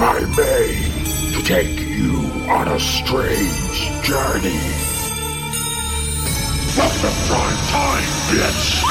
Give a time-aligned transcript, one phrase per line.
[0.00, 0.78] If I may,
[1.32, 4.60] to take you on a strange journey.
[6.70, 8.84] From the prime time, bitch!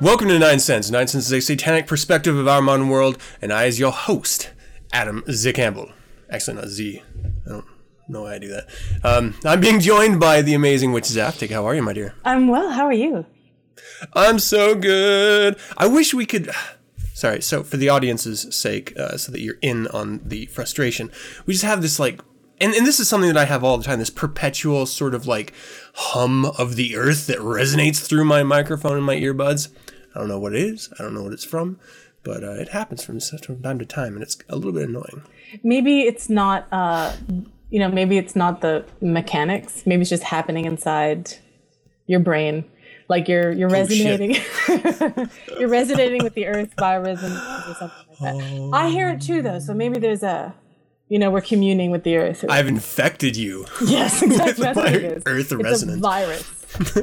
[0.04, 0.92] Welcome to 9sense.
[0.92, 4.52] Nine Cents is a satanic perspective of our modern world, and I, as your host,
[4.92, 5.54] Adam Z.
[5.54, 5.94] Campbell.
[6.30, 7.02] Actually, not Z.
[7.46, 7.66] I don't
[8.10, 8.68] know why I do that.
[9.02, 11.52] Um, I'm being joined by the amazing Witch Zaftig.
[11.52, 12.16] How are you, my dear?
[12.26, 12.72] I'm well.
[12.72, 13.26] How are you?
[14.12, 15.56] I'm so good.
[15.78, 16.52] I wish we could.
[17.14, 17.42] Sorry.
[17.42, 21.12] So, for the audience's sake, uh, so that you're in on the frustration,
[21.46, 22.20] we just have this like,
[22.60, 24.00] and, and this is something that I have all the time.
[24.00, 25.54] This perpetual sort of like
[25.94, 29.70] hum of the earth that resonates through my microphone and my earbuds.
[30.16, 30.90] I don't know what it is.
[31.00, 31.80] I don't know what it's from,
[32.24, 35.24] but uh, it happens from from time to time, and it's a little bit annoying.
[35.64, 37.14] Maybe it's not, uh,
[37.70, 39.84] you know, maybe it's not the mechanics.
[39.86, 41.34] Maybe it's just happening inside
[42.08, 42.66] your brain.
[43.10, 44.38] Like you're you're resonating,
[45.60, 48.70] you're resonating with the earth by resonance or something like that.
[48.74, 49.60] I hear it too, though.
[49.60, 50.56] So maybe there's a,
[51.10, 52.46] you know, we're communing with the earth.
[52.50, 53.66] I've infected you.
[53.86, 54.64] yes, exactly.
[54.64, 55.24] That's what it is.
[55.26, 55.98] earth it's resonance.
[55.98, 56.63] a virus.
[56.96, 57.02] All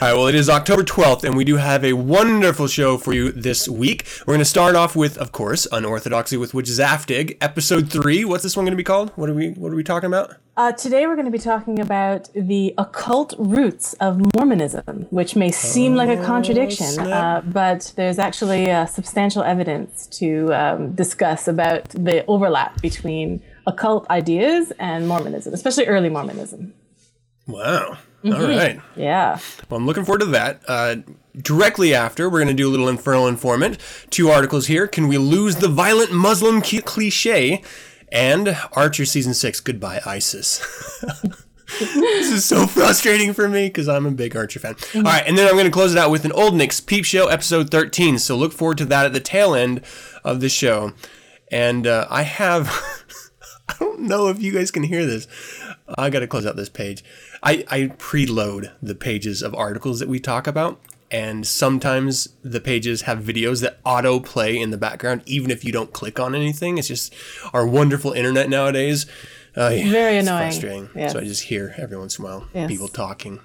[0.00, 3.30] right, well, it is October 12th, and we do have a wonderful show for you
[3.30, 4.04] this week.
[4.26, 8.24] We're going to start off with, of course, Unorthodoxy with Witch Zaftig, episode three.
[8.24, 9.10] What's this one going to be called?
[9.10, 10.34] What are we What are we talking about?
[10.56, 15.50] Uh, today we're going to be talking about the occult roots of Mormonism, which may
[15.50, 21.88] seem like a contradiction, uh, but there's actually uh, substantial evidence to um, discuss about
[21.90, 26.72] the overlap between occult ideas and Mormonism, especially early Mormonism.
[27.46, 27.98] Wow.
[28.24, 28.80] All right.
[28.96, 29.38] Yeah.
[29.68, 30.62] Well, I'm looking forward to that.
[30.66, 30.96] Uh,
[31.36, 33.78] directly after, we're going to do a little Infernal Informant.
[34.10, 34.86] Two articles here.
[34.86, 37.62] Can we lose the violent Muslim cli- cliche?
[38.10, 40.58] And Archer Season 6, Goodbye ISIS.
[41.80, 44.76] this is so frustrating for me because I'm a big Archer fan.
[44.94, 47.04] All right, and then I'm going to close it out with an Old Nick's Peep
[47.04, 48.18] Show episode 13.
[48.18, 49.82] So look forward to that at the tail end
[50.22, 50.92] of the show.
[51.50, 52.68] And uh, I have,
[53.68, 55.26] I don't know if you guys can hear this.
[55.98, 57.04] I got to close out this page.
[57.44, 60.80] I, I preload the pages of articles that we talk about.
[61.10, 65.70] And sometimes the pages have videos that auto play in the background, even if you
[65.70, 66.76] don't click on anything.
[66.78, 67.14] It's just
[67.52, 69.06] our wonderful internet nowadays.
[69.56, 70.50] Uh, yeah, Very it's annoying.
[70.50, 70.88] frustrating.
[70.96, 71.12] Yes.
[71.12, 72.68] So I just hear every once in a while Yes.
[72.68, 73.38] people talking.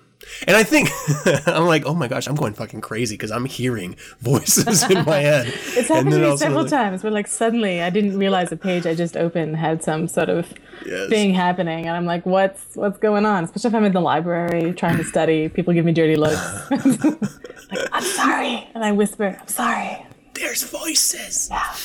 [0.48, 0.90] And I think,
[1.48, 5.18] I'm like, oh my gosh, I'm going fucking crazy because I'm hearing voices in my
[5.20, 5.48] head.
[5.80, 8.86] It's happened to me several like, times where, like, suddenly I didn't realize a page
[8.86, 10.54] I just opened had some sort of
[10.86, 11.10] Yes.
[11.10, 14.74] thing happening, and I'm like, "What's what's going on?" Especially if I'm in the library
[14.74, 16.40] trying to study, people give me dirty looks.
[16.72, 20.06] like, I'm sorry, and I whisper, "I'm sorry."
[20.36, 21.50] There's voices.
[21.52, 21.76] Yeah.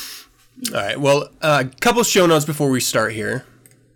[0.79, 1.01] All right.
[1.01, 3.45] Well, uh, a couple show notes before we start here.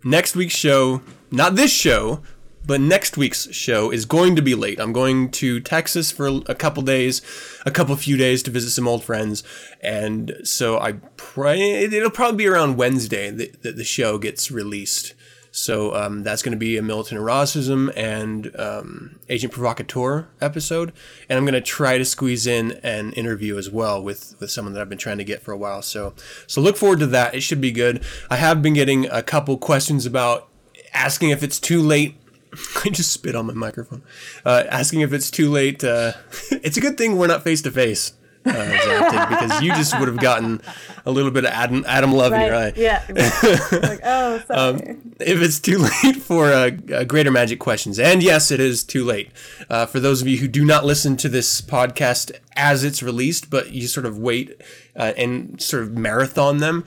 [0.03, 1.01] Next week's show,
[1.31, 2.21] not this show,
[2.69, 4.79] but next week's show is going to be late.
[4.79, 7.23] I'm going to Texas for a couple days,
[7.65, 9.43] a couple few days to visit some old friends,
[9.81, 15.15] and so I pray it'll probably be around Wednesday that, that the show gets released.
[15.49, 20.93] So um, that's going to be a militant eroticism and um, agent provocateur episode,
[21.27, 24.75] and I'm going to try to squeeze in an interview as well with with someone
[24.75, 25.81] that I've been trying to get for a while.
[25.81, 26.13] So
[26.45, 27.33] so look forward to that.
[27.33, 28.03] It should be good.
[28.29, 30.49] I have been getting a couple questions about
[30.93, 32.15] asking if it's too late.
[32.85, 34.01] I just spit on my microphone.
[34.45, 35.83] Uh, asking if it's too late.
[35.83, 36.13] Uh,
[36.51, 38.13] it's a good thing we're not face to face.
[38.45, 40.61] uh, because you just would have gotten
[41.05, 42.77] a little bit of Adam, Adam love in your eye Right?
[42.77, 43.03] Yeah.
[43.09, 43.79] exactly.
[43.79, 44.97] like, oh, sorry.
[45.19, 47.99] if it's too late for uh, uh, Greater Magic questions.
[47.99, 49.31] And yes, it is too late.
[49.69, 53.49] Uh, for those of you who do not listen to this podcast as it's released,
[53.49, 54.59] but you sort of wait
[54.95, 56.85] uh, and sort of marathon them,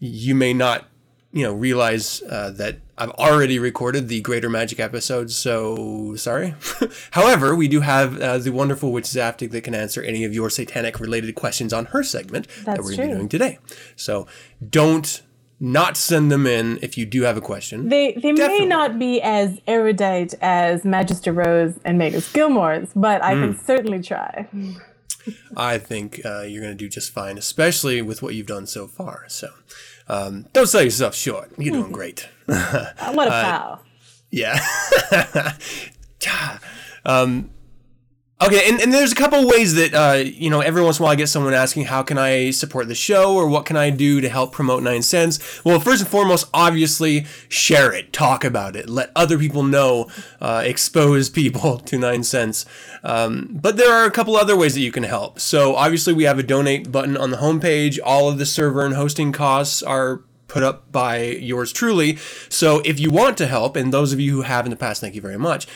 [0.00, 0.88] you may not,
[1.32, 5.36] you know, realize uh, that I've already recorded the Greater Magic episodes.
[5.36, 6.54] So sorry.
[7.12, 10.50] However, we do have uh, the wonderful Witch Zaftig that can answer any of your
[10.50, 13.58] satanic related questions on her segment that we're going to be doing today.
[13.96, 14.26] So
[14.68, 15.22] don't
[15.60, 17.88] not send them in if you do have a question.
[17.88, 18.60] They they Definitely.
[18.60, 23.40] may not be as erudite as Magister Rose and Magus Gilmore's, but I Hmm.
[23.40, 24.46] can certainly try.
[25.56, 28.86] I think uh, you're going to do just fine, especially with what you've done so
[28.86, 29.24] far.
[29.28, 29.48] So,
[30.08, 31.52] Um, don't sell yourself short.
[31.58, 32.28] You're doing great.
[32.48, 33.82] Uh, what a pal.
[34.30, 34.58] Yeah.
[37.04, 37.50] um,
[38.40, 41.04] okay, and, and there's a couple ways that, uh, you know, every once in a
[41.04, 43.90] while I get someone asking, how can I support the show or what can I
[43.90, 45.64] do to help promote 9sense?
[45.64, 50.08] Well, first and foremost, obviously, share it, talk about it, let other people know,
[50.40, 52.64] uh, expose people to 9sense.
[53.02, 55.40] Um, but there are a couple other ways that you can help.
[55.40, 57.98] So obviously, we have a donate button on the homepage.
[58.04, 62.16] All of the server and hosting costs are put up by yours truly.
[62.48, 65.00] So if you want to help, and those of you who have in the past,
[65.00, 65.68] thank you very much.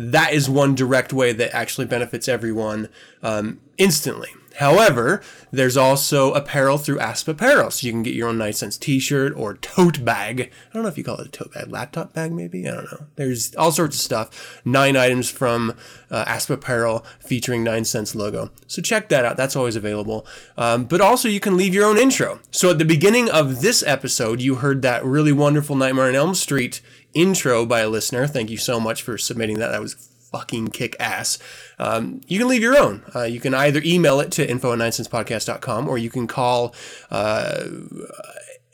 [0.00, 2.88] That is one direct way that actually benefits everyone
[3.22, 4.30] um, instantly.
[4.58, 9.32] However, there's also apparel through Asp Apparel, so you can get your own 9sense T-shirt
[9.36, 10.40] or tote bag.
[10.40, 12.68] I don't know if you call it a tote bag, laptop bag maybe.
[12.68, 13.06] I don't know.
[13.16, 14.60] There's all sorts of stuff.
[14.64, 15.74] Nine items from
[16.10, 18.50] uh, Asp Apparel featuring 9sense logo.
[18.66, 19.36] So check that out.
[19.36, 20.26] That's always available.
[20.56, 22.40] Um, but also you can leave your own intro.
[22.50, 26.34] So at the beginning of this episode, you heard that really wonderful Nightmare on Elm
[26.34, 26.80] Street
[27.14, 28.26] intro by a listener.
[28.26, 29.68] Thank you so much for submitting that.
[29.72, 29.94] That was
[30.30, 31.38] fucking kick ass.
[31.78, 33.02] Um, you can leave your own.
[33.14, 34.78] Uh, you can either email it to info at
[35.88, 36.74] or you can call,
[37.10, 37.64] uh,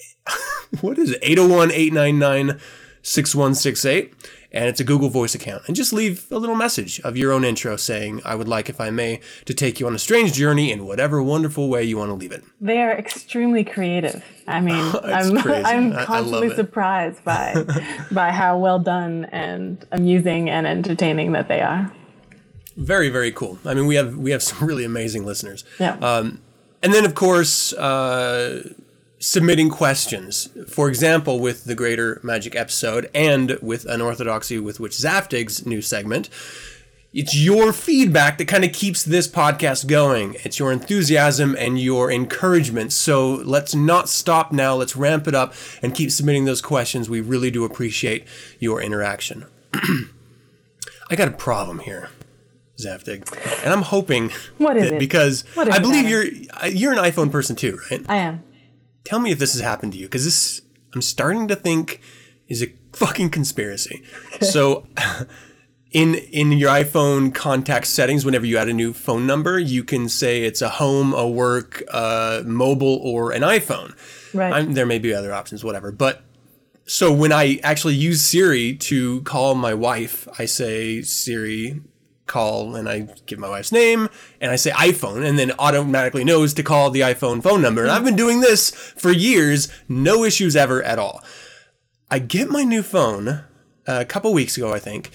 [0.81, 2.61] what is it, 801 899
[3.03, 4.15] 6168.
[4.57, 5.63] And it's a Google Voice account.
[5.67, 8.81] And just leave a little message of your own intro saying, I would like, if
[8.81, 12.09] I may, to take you on a strange journey in whatever wonderful way you want
[12.11, 12.43] to leave it.
[12.61, 14.25] They are extremely creative.
[14.47, 14.75] I mean,
[15.05, 15.65] I'm crazy.
[15.65, 17.65] I'm I- I love constantly surprised by
[18.11, 21.93] by how well done and amusing and entertaining that they are.
[22.77, 23.59] Very, very cool.
[23.65, 25.65] I mean, we have we have some really amazing listeners.
[25.79, 25.97] Yeah.
[25.99, 26.41] Um,
[26.83, 28.69] and then, of course, uh,
[29.19, 30.49] submitting questions.
[30.69, 36.29] For example, with the Greater Magic episode and with Unorthodoxy with Witch Zaftig's new segment,
[37.15, 40.37] it's your feedback that kind of keeps this podcast going.
[40.45, 42.93] It's your enthusiasm and your encouragement.
[42.93, 44.75] So let's not stop now.
[44.75, 47.09] Let's ramp it up and keep submitting those questions.
[47.09, 48.25] We really do appreciate
[48.59, 49.47] your interaction.
[51.09, 52.11] I got a problem here.
[52.79, 53.33] Zaftig,
[53.65, 54.99] and I'm hoping What is it?
[54.99, 56.27] because What I believe you're
[56.63, 58.05] uh, you're an iPhone person too, right?
[58.07, 58.43] I am.
[59.07, 60.63] Tell me if this has happened to you, because this
[60.93, 62.01] I'm starting to think
[62.49, 64.03] is a fucking conspiracy.
[64.41, 64.87] So,
[65.93, 70.09] in in your iPhone contact settings, whenever you add a new phone number, you can
[70.09, 73.95] say it's a home, a work, a mobile, or an iPhone.
[74.35, 74.53] Right.
[74.53, 75.93] I'm, there may be other options, whatever.
[75.93, 76.23] But
[76.85, 81.81] so when I actually use Siri to call my wife, I say Siri
[82.27, 84.09] call and I give my wife's name
[84.41, 87.83] and I say iPhone and then automatically knows to call the iPhone phone number.
[87.83, 91.23] And I've been doing this for years, no issues ever at all.
[92.11, 93.45] I get my new phone uh,
[93.87, 95.11] a couple weeks ago, I think,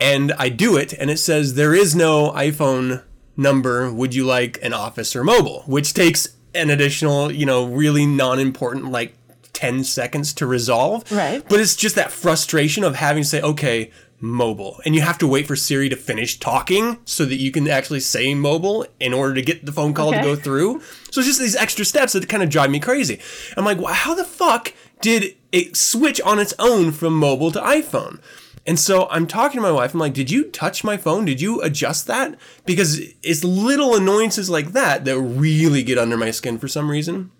[0.00, 3.02] and I do it and it says there is no iPhone
[3.36, 3.92] number.
[3.92, 5.62] Would you like an office or mobile?
[5.66, 9.14] Which takes an additional, you know, really non-important like
[9.54, 11.10] 10 seconds to resolve.
[11.10, 11.42] Right.
[11.48, 13.90] But it's just that frustration of having to say, okay,
[14.20, 14.80] mobile.
[14.84, 18.00] And you have to wait for Siri to finish talking so that you can actually
[18.00, 20.80] say mobile in order to get the phone call to go through.
[21.10, 23.20] So it's just these extra steps that kind of drive me crazy.
[23.56, 27.60] I'm like, wow, how the fuck did it switch on its own from mobile to
[27.60, 28.20] iPhone?
[28.66, 29.92] And so I'm talking to my wife.
[29.92, 31.26] I'm like, did you touch my phone?
[31.26, 32.36] Did you adjust that?
[32.64, 37.30] Because it's little annoyances like that that really get under my skin for some reason.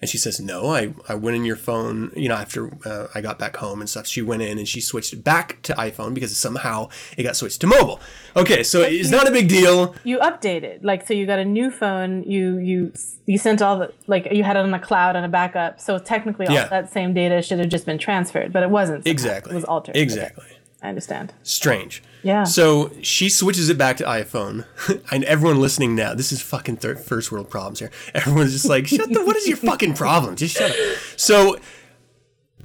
[0.00, 3.20] And she says, no, I, I went in your phone, you know, after uh, I
[3.20, 4.06] got back home and stuff.
[4.06, 7.60] She went in and she switched it back to iPhone because somehow it got switched
[7.62, 8.00] to mobile.
[8.36, 9.94] Okay, so it's not a big deal.
[10.04, 11.14] You updated, like so.
[11.14, 12.22] You got a new phone.
[12.24, 12.92] You you
[13.24, 15.80] you sent all the like you had it on the cloud on a backup.
[15.80, 16.68] So technically, all Yeah.
[16.68, 19.04] that same data should have just been transferred, but it wasn't.
[19.04, 19.12] somehow.
[19.12, 19.52] Exactly.
[19.52, 19.92] It was altered.
[19.92, 20.44] Okay, Exactly.
[20.82, 21.32] I understand.
[21.42, 22.02] Strange.
[22.22, 22.44] Yeah.
[22.44, 24.66] So she switches it back to iPhone,
[25.10, 27.90] and everyone listening now, this is fucking third, first world problems here.
[28.14, 29.24] Everyone's just like, "Shut the!
[29.24, 30.36] What is your fucking problem?
[30.36, 30.76] Just shut up."
[31.16, 31.58] So,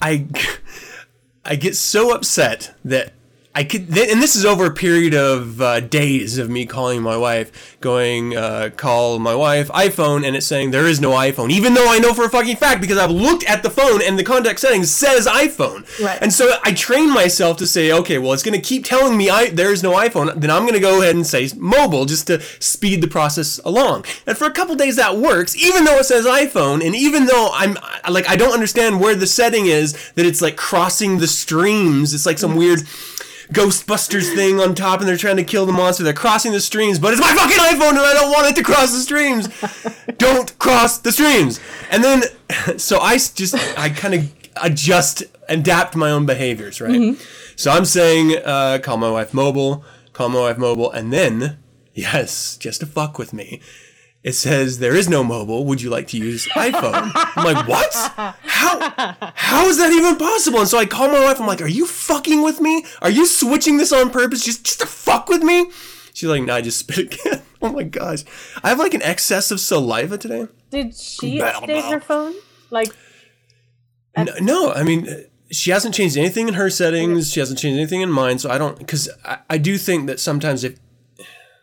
[0.02, 0.28] I,
[1.46, 3.14] I get so upset that
[3.54, 7.18] I could, and this is over a period of uh, days of me calling my
[7.18, 11.74] wife, going, uh, call my wife, iPhone, and it's saying there is no iPhone, even
[11.74, 14.24] though I know for a fucking fact because I've looked at the phone and the
[14.24, 15.86] contact settings says iPhone.
[16.02, 16.18] Right.
[16.22, 19.30] And so I train myself to say, okay, well, it's going to keep telling me
[19.30, 20.40] I, there is no iPhone.
[20.40, 24.06] Then I'm going to go ahead and say mobile just to speed the process along.
[24.26, 27.50] And for a couple days that works, even though it says iPhone, and even though
[27.52, 27.78] I'm
[28.10, 32.14] like, I don't understand where the setting is that it's like crossing the streams.
[32.14, 32.84] It's like some weird.
[33.52, 36.04] Ghostbusters thing on top, and they're trying to kill the monster.
[36.04, 38.64] They're crossing the streams, but it's my fucking iPhone, and I don't want it to
[38.64, 39.50] cross the streams.
[40.18, 41.60] don't cross the streams.
[41.90, 42.24] And then,
[42.78, 47.18] so I just, I kind of adjust, adapt my own behaviors, right?
[47.56, 51.60] So I'm saying, uh, call my wife mobile, call my wife mobile, and then,
[51.94, 53.62] yes, just to fuck with me,
[54.24, 55.66] it says there is no mobile.
[55.66, 57.12] Would you like to use iPhone?
[57.36, 57.94] I'm like, what?
[58.44, 59.16] How?
[59.36, 60.60] How is that even possible?
[60.60, 61.40] And so I call my wife.
[61.40, 62.86] I'm like, are you fucking with me?
[63.02, 65.72] Are you switching this on purpose just just to fuck with me?
[66.14, 67.42] She's like, no, I just spit again.
[67.62, 68.24] oh my gosh,
[68.64, 70.48] I have like an excess of saliva today.
[70.70, 72.34] Did she update her phone?
[72.70, 72.94] Like,
[74.16, 77.32] N- No, I mean, she hasn't changed anything in her settings.
[77.32, 78.40] She hasn't changed anything in mine.
[78.40, 80.78] So I don't, because I, I do think that sometimes if,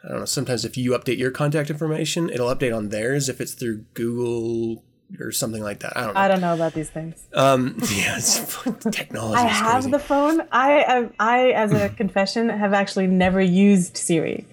[0.05, 3.41] I don't know, sometimes if you update your contact information, it'll update on theirs if
[3.41, 4.85] it's through Google
[5.19, 5.97] or something like that.
[5.97, 6.21] I don't know.
[6.21, 7.27] I don't know about these things.
[7.35, 8.39] Um, yeah, it's,
[8.93, 9.91] technology I have crazy.
[9.91, 10.41] the phone.
[10.53, 14.47] I, I, I, as a confession, have actually never used Siri.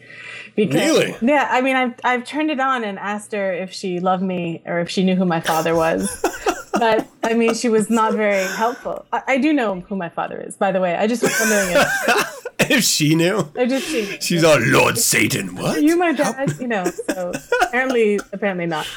[0.56, 1.16] Because, Really?
[1.22, 4.62] Yeah, I mean, I've, I've turned it on and asked her if she loved me
[4.66, 6.26] or if she knew who my father was.
[6.72, 9.06] but I mean, she was not very helpful.
[9.12, 10.96] I, I do know who my father is, by the way.
[10.96, 12.35] I just was wondering if
[12.70, 15.56] if she knew, I just she, she's all Lord Satan.
[15.56, 15.78] What?
[15.78, 16.56] Are you my dad?
[16.60, 18.88] You know, so apparently, apparently not.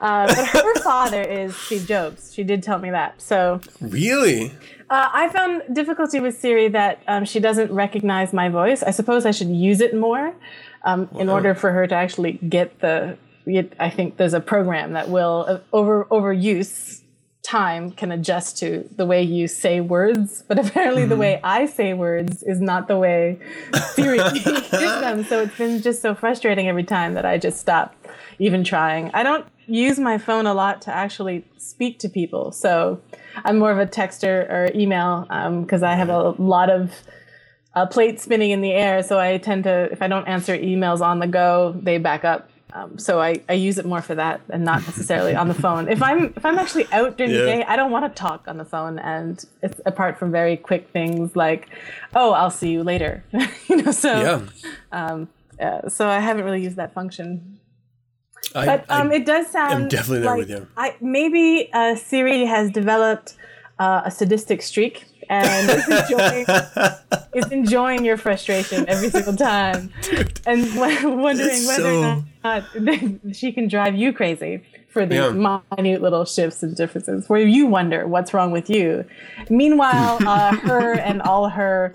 [0.00, 2.32] Uh, but her father is Steve Jobs.
[2.32, 3.20] She did tell me that.
[3.20, 4.52] So really?
[4.88, 8.82] uh, I found difficulty with Siri that um, she doesn't recognize my voice.
[8.82, 10.34] I suppose I should use it more
[10.84, 13.16] um, in order for her to actually get the.
[13.46, 16.99] It, I think there's a program that will uh, over overuse
[17.42, 21.94] time can adjust to the way you say words, but apparently the way I say
[21.94, 23.38] words is not the way
[23.94, 25.24] Siri hears them.
[25.24, 27.94] So it's been just so frustrating every time that I just stop
[28.38, 29.10] even trying.
[29.12, 33.00] I don't use my phone a lot to actually speak to people, so
[33.44, 35.26] I'm more of a texter or email
[35.62, 36.92] because I have a lot of
[37.74, 39.02] uh, plates spinning in the air.
[39.02, 42.49] So I tend to, if I don't answer emails on the go, they back up.
[42.72, 45.88] Um, so I, I use it more for that and not necessarily on the phone.
[45.88, 48.58] If I'm if I'm actually out during the day, I don't want to talk on
[48.58, 48.98] the phone.
[48.98, 51.68] And it's apart from very quick things like,
[52.14, 53.24] oh, I'll see you later.
[53.68, 54.46] you know, so
[54.92, 55.24] Yeah.
[55.60, 57.58] uh, so I haven't really used that function.
[58.54, 60.66] I, But um, I- it does sound definitely there like with you.
[60.76, 63.34] I maybe uh, Siri has developed
[63.78, 66.46] uh, a sadistic streak and is enjoying,
[67.34, 69.90] is enjoying your frustration every single time,
[70.46, 72.64] and wondering whether so- or not
[73.32, 75.60] she can drive you crazy for these Yeah.
[75.78, 79.04] minute little shifts and differences, where you wonder what's wrong with you.
[79.48, 81.94] Meanwhile, uh, her and all her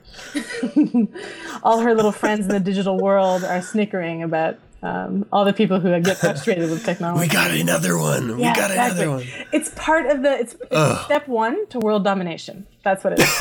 [1.63, 5.79] all her little friends in the digital world are snickering about um, all the people
[5.79, 7.21] who get frustrated with technology.
[7.21, 8.37] we got another one.
[8.37, 9.03] we got exactly.
[9.03, 9.25] another one.
[9.51, 10.39] It's part of the.
[10.39, 12.67] It's, it's step one to world domination.
[12.83, 13.27] That's what it is.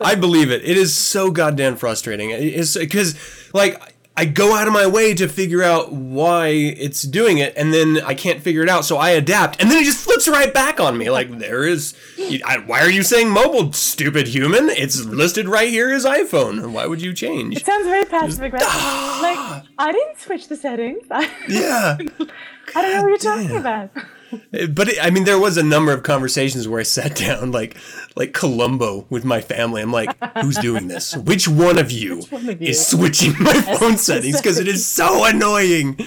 [0.00, 0.62] I believe it.
[0.62, 2.28] It is so goddamn frustrating.
[2.30, 3.16] It's because,
[3.54, 3.80] like,
[4.20, 8.02] I go out of my way to figure out why it's doing it, and then
[8.04, 10.78] I can't figure it out, so I adapt, and then it just flips right back
[10.78, 11.08] on me.
[11.08, 11.94] Like, there is.
[12.44, 14.68] I, why are you saying mobile, stupid human?
[14.68, 16.70] It's listed right here as iPhone.
[16.72, 17.56] Why would you change?
[17.56, 18.68] It sounds very passive aggressive.
[18.70, 19.20] Ah!
[19.22, 21.06] like I didn't switch the settings.
[21.48, 21.96] Yeah.
[22.76, 23.90] I don't know what you're talking about.
[24.50, 27.76] But it, I mean, there was a number of conversations where I sat down, like
[28.16, 29.82] like Columbo, with my family.
[29.82, 31.16] I'm like, "Who's doing this?
[31.16, 32.68] Which one of you, one of you?
[32.68, 34.36] is switching my phone settings?
[34.40, 35.98] Because it is so annoying.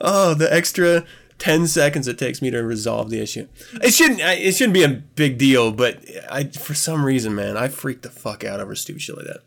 [0.00, 1.04] Oh, the extra
[1.38, 3.48] ten seconds it takes me to resolve the issue.
[3.82, 4.20] It shouldn't.
[4.20, 5.98] It shouldn't be a big deal, but
[6.30, 9.40] I, for some reason, man, I freak the fuck out over stupid shit like that.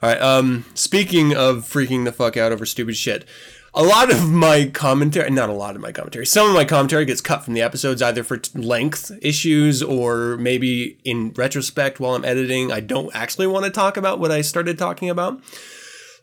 [0.00, 0.20] All right.
[0.22, 3.24] Um, speaking of freaking the fuck out over stupid shit,
[3.78, 7.04] a lot of my commentary, not a lot of my commentary, some of my commentary
[7.04, 12.24] gets cut from the episodes either for length issues or maybe in retrospect while I'm
[12.24, 15.40] editing, I don't actually want to talk about what I started talking about.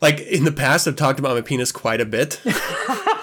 [0.02, 2.42] Like in the past, I've talked about my penis quite a bit.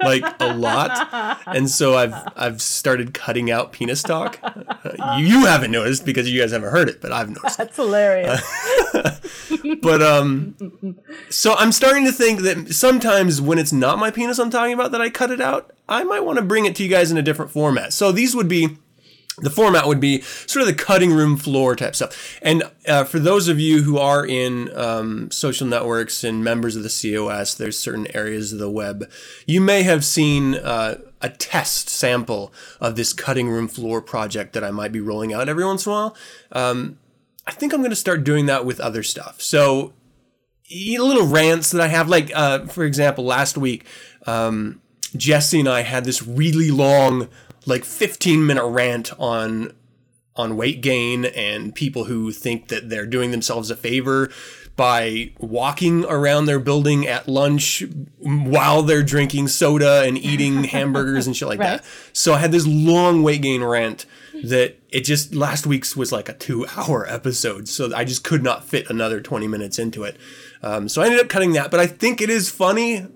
[0.00, 4.38] like a lot, and so I've I've started cutting out penis talk.
[4.42, 7.58] Uh, you, you haven't noticed because you guys haven't heard it, but I've noticed.
[7.58, 8.40] That's hilarious.
[9.82, 10.54] But um,
[11.30, 14.92] so I'm starting to think that sometimes when it's not my penis I'm talking about
[14.92, 17.16] that I cut it out, I might want to bring it to you guys in
[17.16, 17.92] a different format.
[17.92, 18.78] So these would be.
[19.40, 22.38] The format would be sort of the cutting room floor type stuff.
[22.42, 26.82] And uh, for those of you who are in um, social networks and members of
[26.82, 29.10] the COS, there's certain areas of the web.
[29.46, 34.64] You may have seen uh, a test sample of this cutting room floor project that
[34.64, 36.16] I might be rolling out every once in a while.
[36.52, 36.98] Um,
[37.46, 39.40] I think I'm going to start doing that with other stuff.
[39.40, 39.92] So,
[40.70, 43.84] little rants that I have, like, uh, for example, last week,
[44.26, 44.80] um,
[45.16, 47.28] Jesse and I had this really long,
[47.66, 49.72] like 15 minute rant on
[50.36, 54.30] on weight gain and people who think that they're doing themselves a favor
[54.76, 57.82] by walking around their building at lunch
[58.18, 61.82] while they're drinking soda and eating hamburgers and shit like Right.
[61.82, 61.84] that.
[62.14, 64.06] So I had this long weight gain rant
[64.44, 67.68] that it just last week's was like a two hour episode.
[67.68, 70.16] So I just could not fit another 20 minutes into it.
[70.62, 73.06] Um, so I ended up cutting that, but I think it is funny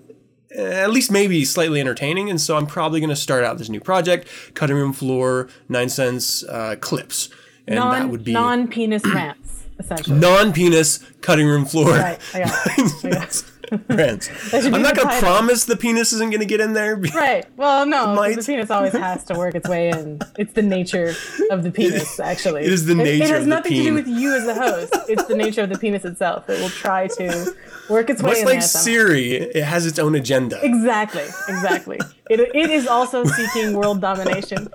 [0.51, 2.29] at least maybe slightly entertaining.
[2.29, 6.43] And so I'm probably going to start out this new project, cutting room floor, 9sense
[6.49, 7.29] uh, clips.
[7.67, 10.19] And non, that would be non-penis rants, essentially.
[10.19, 11.91] non-penis cutting room floor.
[11.91, 13.05] Right, I got it.
[13.05, 13.43] I got it.
[13.89, 14.29] Rants.
[14.53, 16.95] I'm not going to promise the penis isn't going to get in there.
[17.15, 17.45] Right.
[17.55, 20.19] Well, no, the penis always has to work its way in.
[20.37, 21.13] It's the nature
[21.49, 22.63] of the penis, actually.
[22.65, 23.11] it is the nature.
[23.11, 24.93] It, nature has the nothing to do with you as a host.
[25.07, 26.49] It's the nature of the penis itself.
[26.49, 27.55] It will try to
[27.89, 28.67] work its way Much in like there.
[28.67, 30.59] Siri, it has its own agenda.
[30.63, 31.23] Exactly.
[31.47, 31.99] Exactly.
[32.29, 34.69] It, it is also seeking world domination.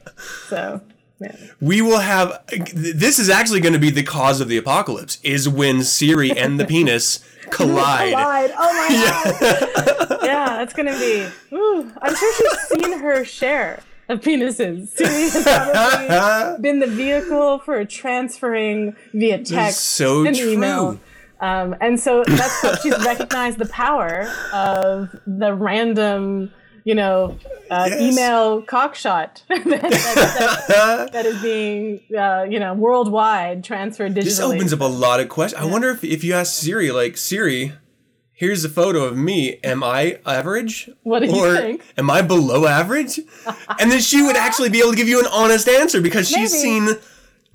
[0.49, 0.81] So,
[1.21, 1.37] yeah.
[1.61, 2.43] we will have
[2.75, 6.59] this is actually going to be the cause of the apocalypse is when Siri and
[6.59, 8.13] the penis collide.
[8.13, 8.53] Collide.
[8.57, 10.19] Oh my god.
[10.25, 11.27] yeah, that's gonna be.
[11.53, 14.89] Ooh, I'm sure she's seen her share of penises.
[14.97, 20.53] Siri has probably been the vehicle for transferring via text so and true.
[20.53, 21.01] email.
[21.41, 26.53] Um, and so that's what she's recognized the power of the random,
[26.85, 27.37] you know,
[27.71, 28.01] uh, Yes.
[28.01, 34.25] email cockshot that, that, that, that is being, uh, you know, worldwide transferred digitally.
[34.25, 35.63] This opens up a lot of questions.
[35.63, 37.73] I wonder if if you ask Siri, like Siri,
[38.33, 39.59] here's a photo of me.
[39.63, 40.89] Am I average?
[41.03, 41.83] What do you or think?
[41.99, 43.19] Am I below average?
[43.79, 46.53] and then she would actually be able to give you an honest answer because she's
[46.53, 46.87] Maybe.
[46.87, 46.99] seen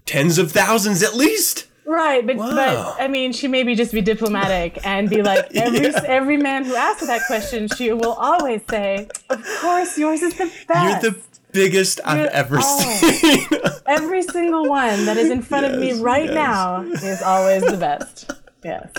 [0.05, 1.65] tens of thousands at least.
[1.85, 2.55] Right, but Wow.
[2.55, 6.01] but I mean, she maybe just be diplomatic and be like, every Yeah.
[6.05, 10.51] every man who asks that question, she will always say, "Of course, yours is the
[10.67, 11.17] best." You're the
[11.51, 12.79] biggest I've ever oh.
[13.11, 13.47] seen.
[13.85, 16.33] Every single one that is in front of me right yes.
[16.33, 18.31] now is always the best.
[18.63, 18.91] Yes.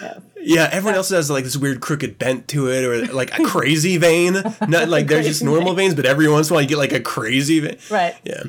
[0.00, 0.20] yes.
[0.40, 3.98] yeah, everyone else has like this weird crooked bent to it, or like a crazy
[3.98, 4.42] vein.
[4.66, 6.92] Not like they're just normal veins, but every once in a while you get like
[6.92, 7.76] a crazy vein.
[7.90, 8.16] Right.
[8.24, 8.44] Yeah.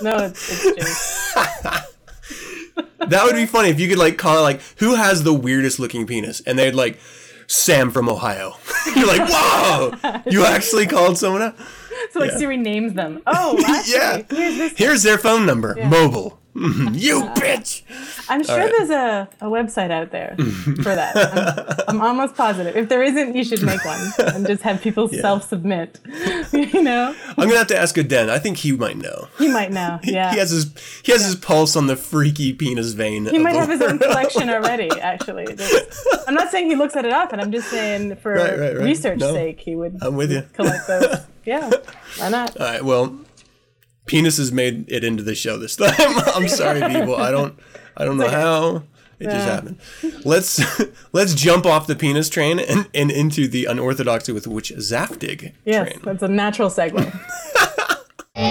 [0.00, 1.80] No, it's, it's true.
[2.98, 5.78] That would be funny if you could like call it like who has the weirdest
[5.78, 6.98] looking penis, and they'd like
[7.46, 8.54] Sam from Ohio.
[8.96, 10.20] You're like, whoa!
[10.26, 11.58] You actually called someone up?
[12.12, 12.38] So like Yeah.
[12.38, 13.22] Siri names them.
[13.26, 14.22] Oh, actually, Yeah.
[14.30, 14.72] here's.
[14.78, 16.40] Here's their phone number, mobile.
[16.92, 17.82] You uh, bitch.
[18.30, 18.72] I'm sure right.
[18.76, 20.34] there's a, a website out there
[20.82, 21.14] for that.
[21.88, 22.74] I'm, I'm almost positive.
[22.76, 26.00] If there isn't, you should make one and just have people self-submit.
[26.52, 28.30] you know, I'm gonna have to ask a Aden.
[28.30, 29.28] I think he might know.
[29.38, 29.98] he might know.
[30.02, 30.32] Yeah.
[30.32, 33.26] He has his he has his pulse on the freaky penis vein.
[33.26, 35.54] He might have his own collection already, actually.
[35.54, 37.38] Just- I'm not saying he looks at it often.
[37.38, 38.76] I'm just saying for right, right.
[38.76, 39.32] research No.
[39.34, 40.42] sake, he would I'm with you.
[40.54, 41.18] collect those.
[41.44, 41.70] Yeah,
[42.18, 42.56] why not?
[42.58, 42.84] All right.
[42.84, 43.16] Well,
[44.06, 45.94] penises made it into the show this time.
[45.98, 47.16] I'm sorry, people.
[47.16, 47.58] I don't
[47.96, 48.82] I don't know how.
[49.18, 49.78] It just happened.
[50.26, 50.60] Let's
[51.12, 55.88] let's jump off the penis train and, and into the unorthodoxy with Witch Zaftig Yes,
[55.88, 56.00] train.
[56.04, 57.10] that's a natural segue.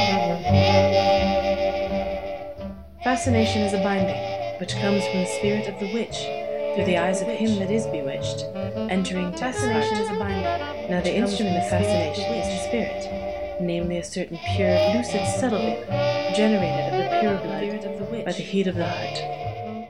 [3.03, 6.17] Fascination is a binding, which comes from the spirit of the witch,
[6.75, 8.43] through the eyes of him that is bewitched,
[8.91, 10.89] entering to fascination is a binding.
[10.89, 13.05] Now the instrument of fascination is the spirit,
[13.59, 18.67] namely a certain pure, lucid, subtle vapor, generated of the pure blood by the heat
[18.67, 19.89] of the heart.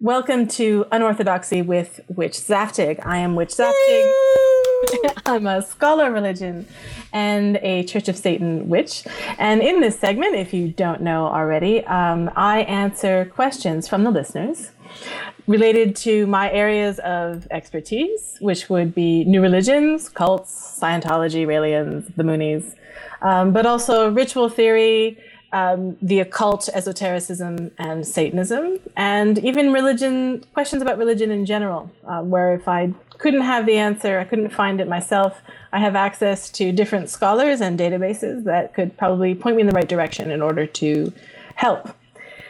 [0.00, 3.04] Welcome to Unorthodoxy with Witch Zaftig.
[3.04, 4.12] I am Witch Zaftig.
[5.26, 6.66] I'm a scholar of religion
[7.12, 9.04] and a Church of Satan witch.
[9.38, 14.10] And in this segment, if you don't know already, um, I answer questions from the
[14.10, 14.70] listeners
[15.48, 22.22] related to my areas of expertise, which would be new religions, cults, Scientology, Raelians, the
[22.22, 22.74] Moonies,
[23.22, 25.18] um, but also ritual theory,
[25.52, 32.20] um, the occult, esotericism, and Satanism, and even religion, questions about religion in general, uh,
[32.20, 35.40] where if I couldn't have the answer, I couldn't find it myself,
[35.72, 39.72] I have access to different scholars and databases that could probably point me in the
[39.72, 41.12] right direction in order to
[41.54, 41.88] help.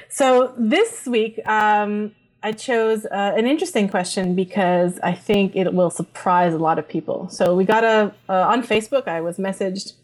[0.08, 5.90] So this week, um, I chose uh, an interesting question because I think it will
[5.90, 7.28] surprise a lot of people.
[7.30, 9.08] So we got a uh, on Facebook.
[9.08, 9.94] I was messaged,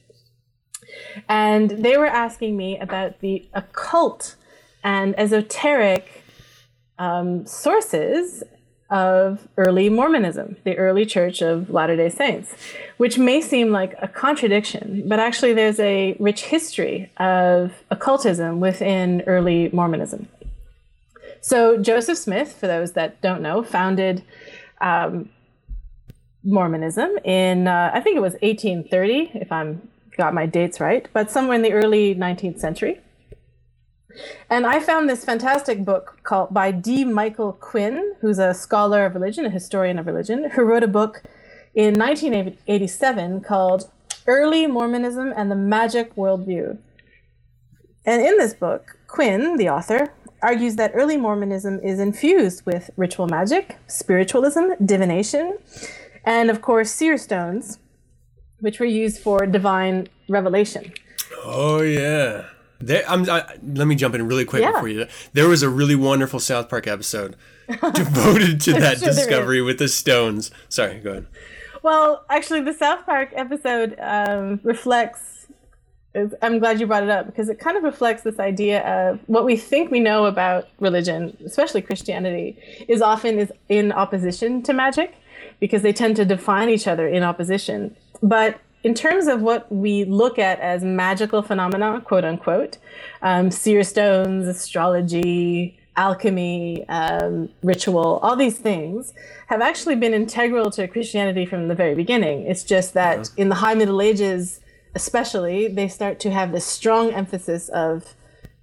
[1.28, 4.34] and they were asking me about the occult
[4.82, 6.24] and esoteric
[6.98, 8.42] um, sources
[8.90, 12.54] of early Mormonism, the early Church of Latter Day Saints,
[12.96, 19.22] which may seem like a contradiction, but actually there's a rich history of occultism within
[19.26, 20.28] early Mormonism.
[21.44, 24.24] So Joseph Smith, for those that don't know, founded
[24.80, 25.28] um,
[26.42, 31.30] Mormonism in uh, I think it was 1830, if I'm got my dates right, but
[31.30, 32.98] somewhere in the early 19th century.
[34.48, 37.04] And I found this fantastic book called by D.
[37.04, 41.24] Michael Quinn, who's a scholar of religion, a historian of religion, who wrote a book
[41.74, 43.90] in 1987 called
[44.26, 46.78] Early Mormonism and the Magic Worldview.
[48.06, 50.10] And in this book, Quinn, the author,
[50.44, 55.58] argues that early Mormonism is infused with ritual magic, spiritualism, divination,
[56.24, 57.78] and of course seer stones,
[58.60, 60.92] which were used for divine revelation.
[61.44, 62.44] Oh yeah.
[62.80, 64.72] There, I'm, I, let me jump in really quick Yeah.
[64.72, 65.06] before you.
[65.32, 67.36] There was a really wonderful South Park episode
[67.94, 70.50] devoted to that sure discovery with the stones.
[70.68, 71.26] Sorry, go ahead.
[71.82, 75.20] Well, actually, the South Park episode um, reflects.
[76.14, 79.20] Is- I'm glad you brought it up because it kind of reflects this idea of
[79.26, 82.56] what we think we know about religion, especially Christianity,
[82.88, 85.14] is often is in opposition to magic
[85.60, 87.94] because they tend to define each other in opposition.
[88.22, 92.78] But in terms of what we look at as magical phenomena, quote unquote,
[93.22, 99.14] um, seer stones, astrology, alchemy, um, ritual, all these things
[99.46, 102.42] have actually been integral to Christianity from the very beginning.
[102.46, 104.60] It's just that in the High Middle Ages,
[104.94, 108.14] especially, they start to have this strong emphasis of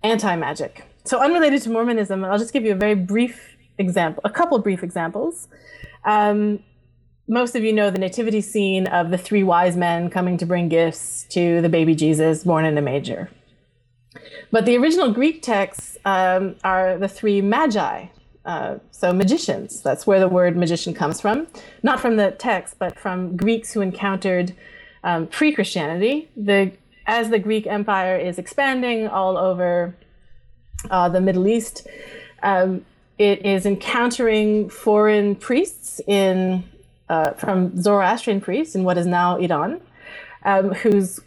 [0.04, 0.84] anti magic.
[1.04, 4.84] So, unrelated to Mormonism, I'll just give you a very brief example, a couple brief
[4.84, 5.48] examples.
[6.06, 6.64] Um,
[7.28, 10.68] most of you know the nativity scene of the three wise men coming to bring
[10.68, 13.30] gifts to the baby Jesus born in a manger.
[14.52, 18.08] But the original Greek texts um, are the three magi,
[18.44, 19.82] uh, so magicians.
[19.82, 21.48] That's where the word magician comes from.
[21.84, 24.54] Not from the text, but from Greeks who encountered
[25.04, 26.30] um, pre Christianity.
[26.36, 26.72] The,
[27.06, 29.96] as the Greek Empire is expanding all over
[30.90, 31.88] uh, the Middle East,
[32.44, 32.86] um,
[33.18, 36.64] it is encountering foreign priests in
[37.10, 39.82] uh, from Zoroastrian priests in what is now Iran,
[40.46, 41.20] um, whose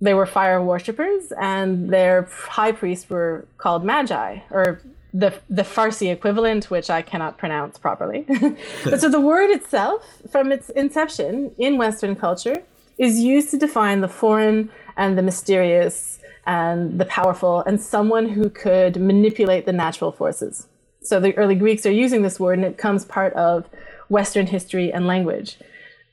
[0.00, 4.82] they were fire worshippers, and their high priests were called magi, or
[5.14, 8.26] the the Farsi equivalent, which I cannot pronounce properly.
[8.84, 12.62] but so the word itself, from its inception in Western culture,
[13.02, 18.48] is used to define the foreign and the mysterious and the powerful, and someone who
[18.48, 20.68] could manipulate the natural forces.
[21.02, 23.68] So the early Greeks are using this word, and it comes part of
[24.08, 25.56] Western history and language.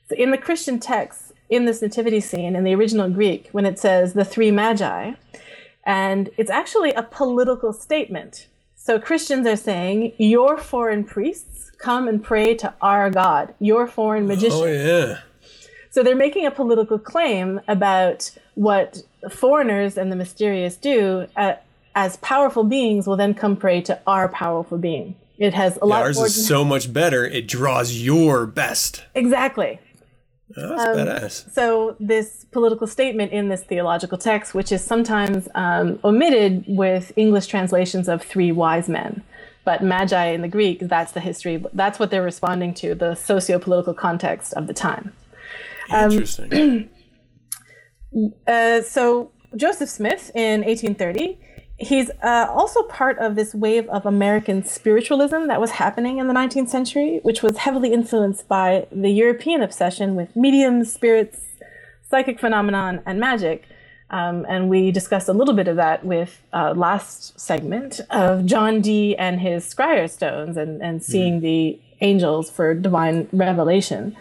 [0.08, 3.78] So in the Christian texts, in this nativity scene, in the original Greek, when it
[3.78, 5.12] says the three magi,
[5.84, 8.48] and it's actually a political statement.
[8.74, 14.26] So Christians are saying, Your foreign priests come and pray to our God, your foreign
[14.26, 14.54] magicians.
[14.54, 15.18] Oh yeah.
[15.90, 21.54] So they're making a political claim about what foreigners and the mysterious do uh,
[21.94, 25.16] as powerful beings will then come pray to our powerful being.
[25.38, 27.24] It has a lot Ours is so much better.
[27.24, 29.04] It draws your best.
[29.14, 29.80] exactly.
[30.56, 31.52] Oh, that's badass.
[31.52, 37.46] So this political statement in this theological text, which is sometimes um, omitted with English
[37.46, 39.22] translations of three wise men,
[39.64, 41.64] but magi in the Greek, that's the history.
[41.72, 45.12] That's what they're responding to, the socio-political context of the time.
[45.90, 46.90] Um, Interesting.
[48.46, 51.38] Uh, so Joseph Smith in 1830,
[51.78, 56.34] he's uh, also part of this wave of American spiritualism that was happening in the
[56.34, 61.40] 19th century, which was heavily influenced by the European obsession with mediums, spirits,
[62.08, 63.64] psychic phenomenon, and magic.
[64.10, 68.80] Um, and we discussed a little bit of that with uh, last segment of John
[68.80, 74.16] Dee and his scryer stones and, and seeing the angels for divine revelation.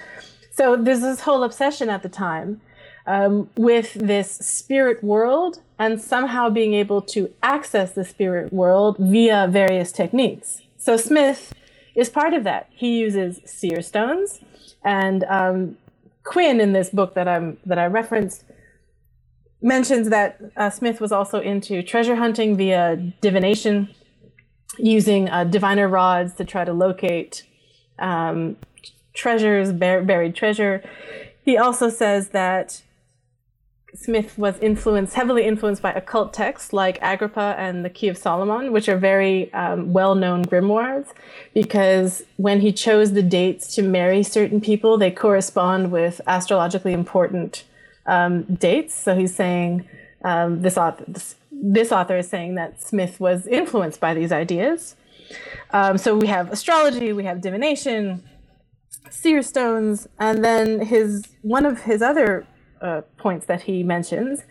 [0.59, 2.59] So there's this whole obsession at the time
[3.07, 9.47] um, with this spirit world and somehow being able to access the spirit world via
[9.49, 10.59] various techniques.
[10.77, 11.53] So Smith
[11.95, 12.67] is part of that.
[12.71, 14.41] He uses seer stones,
[14.83, 15.77] and um,
[16.25, 18.43] Quinn in this book that I'm that I referenced
[19.61, 23.95] mentions that uh, Smith was also into treasure hunting via divination,
[24.77, 27.43] using uh, diviner rods to try to locate
[27.97, 28.57] um,
[29.23, 30.75] treasures, bur- buried treasure.
[31.47, 32.67] He also says that
[33.95, 38.71] Smith was influenced, heavily influenced by occult texts like Agrippa and the Key of Solomon,
[38.71, 41.07] which are very um, well known grimoires,
[41.53, 47.63] because when he chose the dates to marry certain people, they correspond with astrologically important
[48.05, 48.93] um, dates.
[48.93, 49.71] So he's saying,
[50.23, 54.95] um, this, author, this, this author is saying that Smith was influenced by these ideas.
[55.71, 58.23] Um, so we have astrology, we have divination,
[59.09, 62.45] seer stones, and then his one of his other
[62.81, 64.43] uh, points that he mentions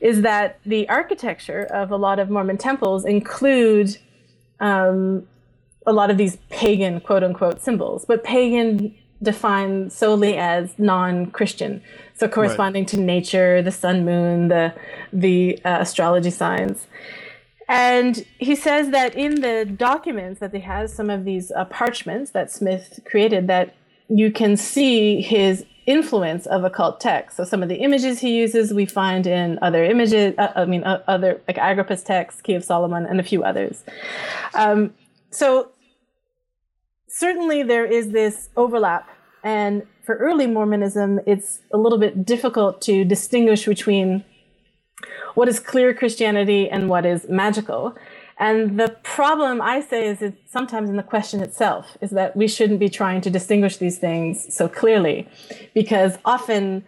[0.00, 3.96] is that the architecture of a lot of Mormon temples include
[4.60, 5.26] um,
[5.86, 11.82] a lot of these pagan quote unquote symbols, but pagan defined solely as non-Christian,
[12.14, 14.72] so corresponding to nature, the sun, moon, the
[15.12, 16.86] the uh, astrology signs.
[17.68, 22.30] And he says that in the documents that he has, some of these uh, parchments
[22.30, 23.74] that Smith created, that
[24.08, 27.36] you can see his influence of occult text.
[27.38, 30.84] So some of the images he uses we find in other images, uh, I mean,
[30.84, 33.84] uh, other like Agrippa's text, Key of Solomon, and a few others.
[34.54, 34.92] Um,
[35.30, 35.70] so
[37.06, 39.08] certainly there is this overlap.
[39.42, 44.24] And for early Mormonism, it's a little bit difficult to distinguish between
[45.34, 47.94] what is clear Christianity and what is magical.
[48.40, 52.46] And the problem I say is it's sometimes in the question itself is that we
[52.46, 55.28] shouldn't be trying to distinguish these things so clearly,
[55.74, 56.84] because often,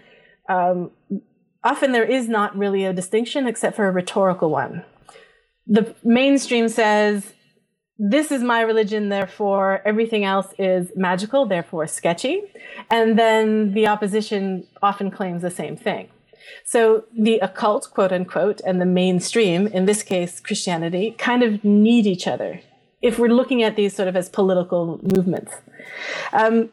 [0.49, 0.93] um,
[1.65, 4.85] often there is not really a distinction except for a rhetorical one.
[5.67, 7.33] The mainstream says,
[7.99, 12.43] "This is my religion, therefore everything else is magical, therefore sketchy,"
[12.91, 16.09] and then the opposition often claims the same thing.
[16.65, 22.07] So the occult, quote unquote, and the mainstream, in this case, Christianity, kind of need
[22.07, 22.61] each other
[23.03, 25.53] if we're looking at these sort of as political movements.
[26.33, 26.71] Um,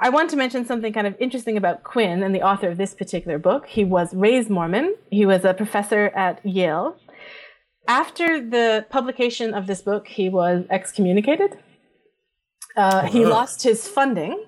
[0.00, 2.94] I want to mention something kind of interesting about Quinn and the author of this
[2.94, 3.66] particular book.
[3.66, 4.94] He was raised Mormon.
[5.10, 6.96] He was a professor at Yale.
[7.86, 11.56] After the publication of this book, he was excommunicated.
[12.76, 14.44] Uh, he lost his funding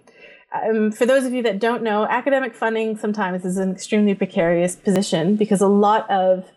[0.52, 4.74] um, for those of you that don't know, academic funding sometimes is an extremely precarious
[4.74, 6.50] position because a lot of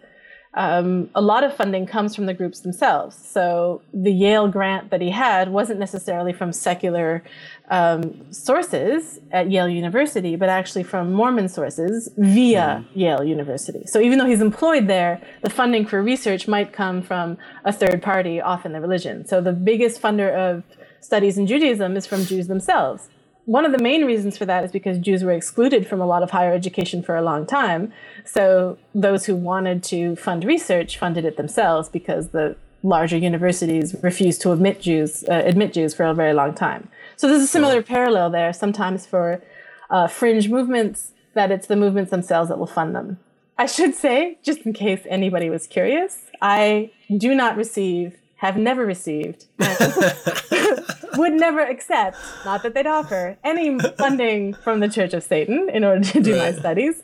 [0.56, 3.16] um, a lot of funding comes from the groups themselves.
[3.18, 7.24] So the Yale grant that he had wasn't necessarily from secular
[7.72, 12.86] um, sources at Yale University, but actually from Mormon sources via mm.
[12.94, 13.84] Yale University.
[13.88, 18.04] So even though he's employed there, the funding for research might come from a third
[18.04, 19.26] party, often the religion.
[19.26, 20.64] So the biggest funder of
[21.00, 23.10] studies in Judaism is from Jews themselves
[23.46, 26.24] one of the main reasons for that is because Jews were excluded from a lot
[26.24, 27.92] of higher education for a long time.
[28.26, 34.42] So those who wanted to fund research funded it themselves because the larger universities refused
[34.42, 36.90] to admit Jews uh, admit Jews for a very long time.
[37.16, 38.54] So there's a similar parallel there.
[38.54, 39.42] Sometimes for
[39.90, 43.20] uh, fringe movements, that it's the movements themselves that will fund them.
[43.58, 48.86] I should say, just in case anybody was curious, I do not receive, have never
[48.86, 49.46] received,
[51.18, 55.86] would never accept, not that they'd offer, any funding from the Church of Satan in
[55.86, 57.04] order to do my studies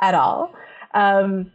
[0.00, 0.54] at all.
[0.94, 1.52] Um,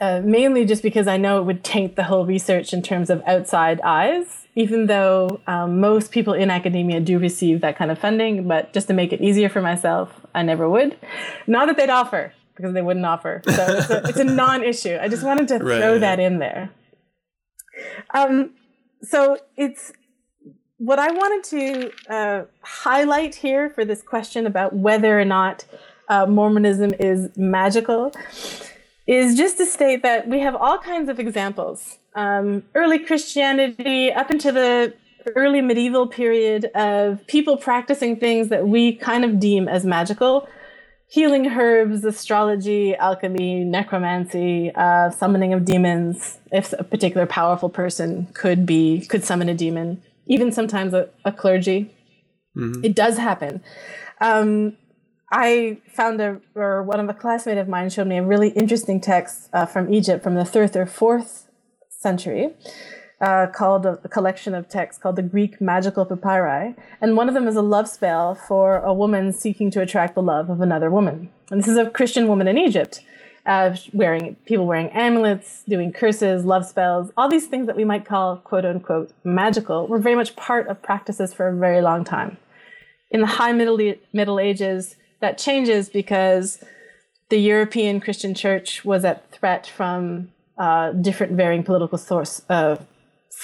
[0.00, 3.24] uh, mainly just because I know it would taint the whole research in terms of
[3.26, 8.46] outside eyes, even though um, most people in academia do receive that kind of funding.
[8.46, 10.96] But just to make it easier for myself, I never would.
[11.48, 13.42] Not that they'd offer, because they wouldn't offer.
[13.46, 14.96] So it's a, it's a non issue.
[15.00, 15.80] I just wanted to right.
[15.80, 16.70] throw that in there.
[18.12, 18.50] Um,
[19.02, 19.92] so it's
[20.78, 25.64] what I wanted to uh, highlight here for this question about whether or not
[26.08, 28.12] uh, Mormonism is magical
[29.06, 31.98] is just to state that we have all kinds of examples.
[32.14, 34.94] Um, early Christianity, up into the
[35.36, 40.48] early medieval period, of people practicing things that we kind of deem as magical
[41.08, 46.38] healing herbs, astrology, alchemy, necromancy, uh, summoning of demons.
[46.50, 51.32] If a particular powerful person could be could summon a demon, even sometimes a, a
[51.32, 51.94] clergy.
[52.56, 52.84] Mm-hmm.
[52.84, 53.62] It does happen.
[54.20, 54.76] Um,
[55.32, 59.00] I found a, or one of a classmate of mine showed me a really interesting
[59.00, 61.48] text uh, from Egypt from the third or fourth
[61.90, 62.50] century.
[63.24, 67.34] Uh, called a, a, collection of texts called the Greek Magical Papyri, and one of
[67.34, 70.90] them is a love spell for a woman seeking to attract the love of another
[70.90, 71.30] woman.
[71.50, 73.00] And this is a Christian woman in Egypt
[73.46, 78.04] uh, wearing people wearing amulets, doing curses, love spells, all these things that we might
[78.04, 82.36] call quote unquote magical were very much part of practices for a very long time.
[83.10, 83.78] In the high middle
[84.12, 86.62] Middle Ages, that changes because
[87.28, 92.76] the European Christian Church was at threat from uh, different varying political source uh,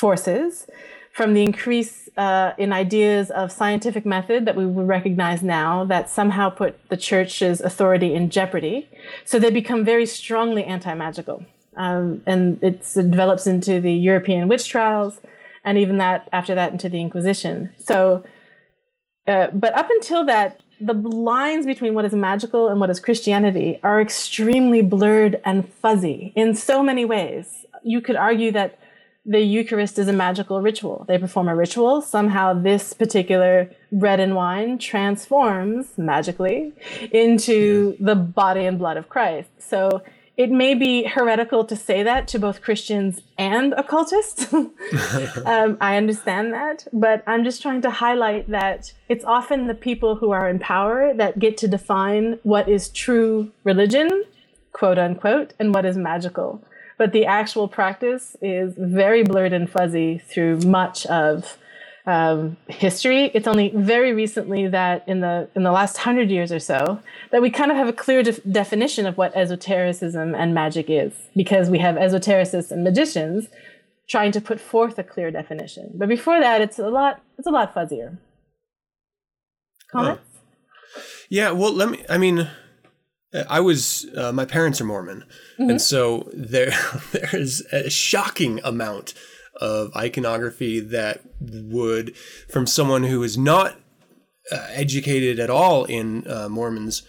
[0.04, 0.66] forces
[1.12, 6.08] from the increase uh, in ideas of scientific method that we would recognize now that
[6.08, 8.88] somehow put the church's authority in jeopardy.
[9.24, 11.44] So they become very strongly anti magical.
[11.76, 15.20] Um, and it develops into the European witch trials,
[15.64, 17.70] and even that after that into the Inquisition.
[17.78, 18.24] So,
[19.26, 23.78] uh, but up until that, the lines between what is magical and what is Christianity
[23.82, 27.66] are extremely blurred and fuzzy in so many ways.
[27.82, 28.79] You could argue that
[29.30, 31.04] the Eucharist is a magical ritual.
[31.06, 32.02] They perform a ritual.
[32.02, 36.72] Somehow, this particular bread and wine transforms magically
[37.12, 39.50] into the body and blood of Christ.
[39.60, 40.02] So
[40.36, 44.52] it may be heretical to say that to both Christians and occultists.
[45.46, 50.16] um, I understand that, but I'm just trying to highlight that it's often the people
[50.16, 54.24] who are in power that get to define what is true religion,
[54.72, 56.64] quote unquote, and what is magical
[57.00, 61.56] but the actual practice is very blurred and fuzzy through much of
[62.04, 63.30] um, history.
[63.32, 67.40] It's only very recently that in the in the last hundred years or so that
[67.40, 71.70] we kind of have a clear de- definition of what esotericism and magic is, because
[71.70, 73.48] we have esotericists and magicians
[74.06, 75.92] trying to put forth a clear definition.
[75.94, 78.18] But before that, it's a lot it's a lot fuzzier.
[79.90, 80.20] Comments?
[81.30, 82.04] Yeah, well, let me.
[82.10, 82.46] I mean,
[83.48, 84.06] I was.
[84.16, 85.24] Uh, my parents are Mormon,
[85.58, 86.72] and so there
[87.12, 89.14] there is a shocking amount
[89.60, 92.16] of iconography that would,
[92.48, 93.76] from someone who is not
[94.50, 97.02] uh, educated at all in uh, Mormons,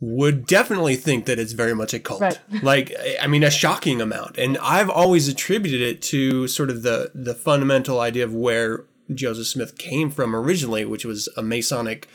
[0.00, 2.20] would definitely think that it's very much a cult.
[2.22, 2.38] Right.
[2.62, 4.38] Like, I mean, a shocking amount.
[4.38, 9.46] And I've always attributed it to sort of the the fundamental idea of where Joseph
[9.46, 12.08] Smith came from originally, which was a Masonic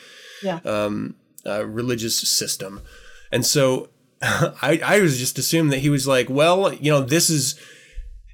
[0.44, 0.60] Yeah.
[0.66, 2.82] uh, religious system.
[3.36, 3.90] And so
[4.22, 7.60] I, I was just assumed that he was like, well, you know, this is,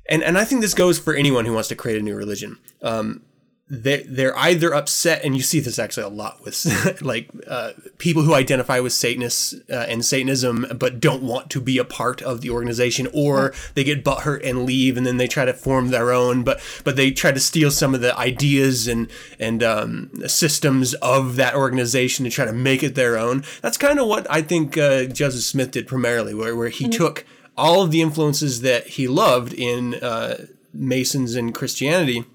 [0.08, 2.60] and, and I think this goes for anyone who wants to create a new religion.
[2.84, 3.24] Um,
[3.72, 8.24] they, they're either upset, and you see this actually a lot with like uh, people
[8.24, 12.42] who identify with Satanists uh, and Satanism, but don't want to be a part of
[12.42, 16.12] the organization, or they get butthurt and leave, and then they try to form their
[16.12, 20.94] own, but but they try to steal some of the ideas and and um, systems
[20.96, 23.42] of that organization and try to make it their own.
[23.62, 27.26] That's kind of what I think uh, Joseph Smith did primarily, where where he took
[27.58, 32.26] all of the influences that he loved in uh, Masons and Christianity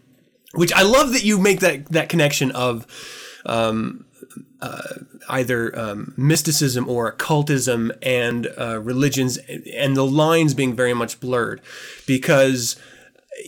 [0.55, 2.87] which I love that you make that that connection of
[3.45, 4.07] um,
[4.61, 4.95] uh,
[5.29, 9.39] either um, mysticism or occultism and uh, religions,
[9.75, 11.61] and the lines being very much blurred,
[12.07, 12.77] because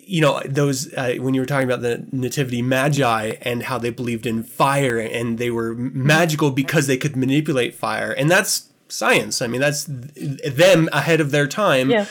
[0.05, 3.91] you know those uh, when you were talking about the nativity magi and how they
[3.91, 9.43] believed in fire and they were magical because they could manipulate fire, and that's science.
[9.43, 11.91] I mean, that's them ahead of their time.
[11.91, 12.07] Yeah.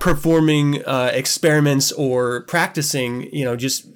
[0.00, 3.86] Performing uh, experiments or practicing, you know, just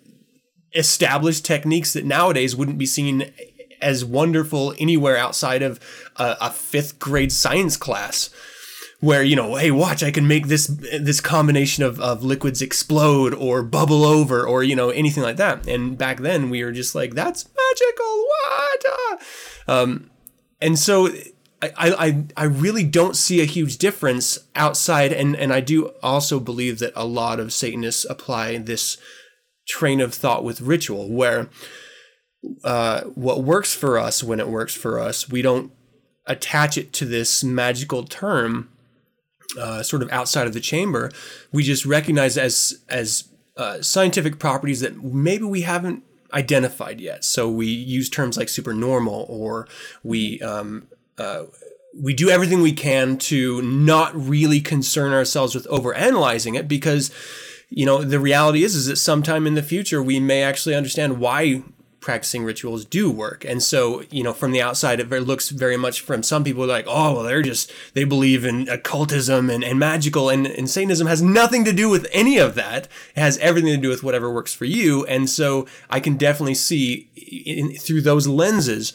[0.75, 3.33] established techniques that nowadays wouldn't be seen
[3.81, 5.81] as wonderful anywhere outside of
[6.17, 8.31] a, a fifth grade science class
[9.01, 13.35] where you know hey watch i can make this this combination of, of liquids explode
[13.35, 16.95] or bubble over or you know anything like that and back then we were just
[16.95, 19.19] like that's magical what Ah.
[19.69, 20.11] um,
[20.61, 21.09] and so
[21.63, 26.41] I, I, I really don't see a huge difference outside and, and I do also
[26.41, 28.97] believe that a lot of Satanists apply this
[29.66, 31.48] train of thought with ritual where
[32.64, 35.72] uh, what works for us when it works for us, we don't
[36.27, 38.68] attach it to this magical term
[39.59, 41.11] uh, sort of outside of the chamber.
[41.53, 47.25] We just recognize as as uh, scientific properties that maybe we haven't identified yet.
[47.25, 49.68] So we use terms like supernormal, or
[50.03, 51.44] we um, uh,
[52.01, 57.11] we do everything we can to not really concern ourselves with overanalyzing it because
[57.75, 61.19] you know the reality is is that sometime in the future we may actually understand
[61.19, 61.63] why
[62.03, 63.45] practicing rituals do work.
[63.45, 66.85] And so you know from the outside it looks very much from some people like
[66.87, 71.23] oh well they're just they believe in occultism and, and magical and, and satanism has
[71.23, 72.89] nothing to do with any of that.
[73.17, 75.07] It has everything to do with whatever works for you.
[75.07, 77.09] And so i can definitely see
[77.47, 78.93] in, through those lenses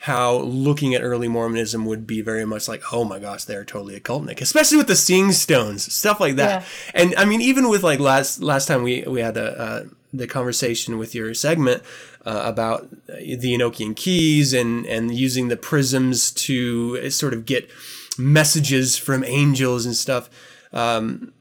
[0.00, 4.00] how looking at early Mormonism would be very much like, oh my gosh, they're totally
[4.00, 6.62] occultic, especially with the seeing stones, stuff like that.
[6.62, 6.68] Yeah.
[6.94, 10.26] And I mean, even with like last last time we we had a, uh, the
[10.26, 11.82] conversation with your segment
[12.24, 17.70] uh, about the Enochian keys and and using the prisms to sort of get
[18.16, 20.30] messages from angels and stuff.
[20.72, 21.34] Um,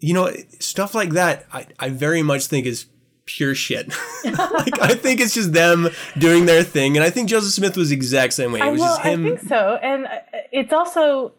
[0.00, 2.86] you know, stuff like that, I, I very much think is
[3.26, 3.88] pure shit.
[4.24, 7.90] like I think it's just them doing their thing, and I think Joseph Smith was
[7.90, 8.60] the exact same way.
[8.60, 9.26] It I, was well, just him.
[9.26, 10.18] I think so, and uh,
[10.52, 11.32] it's also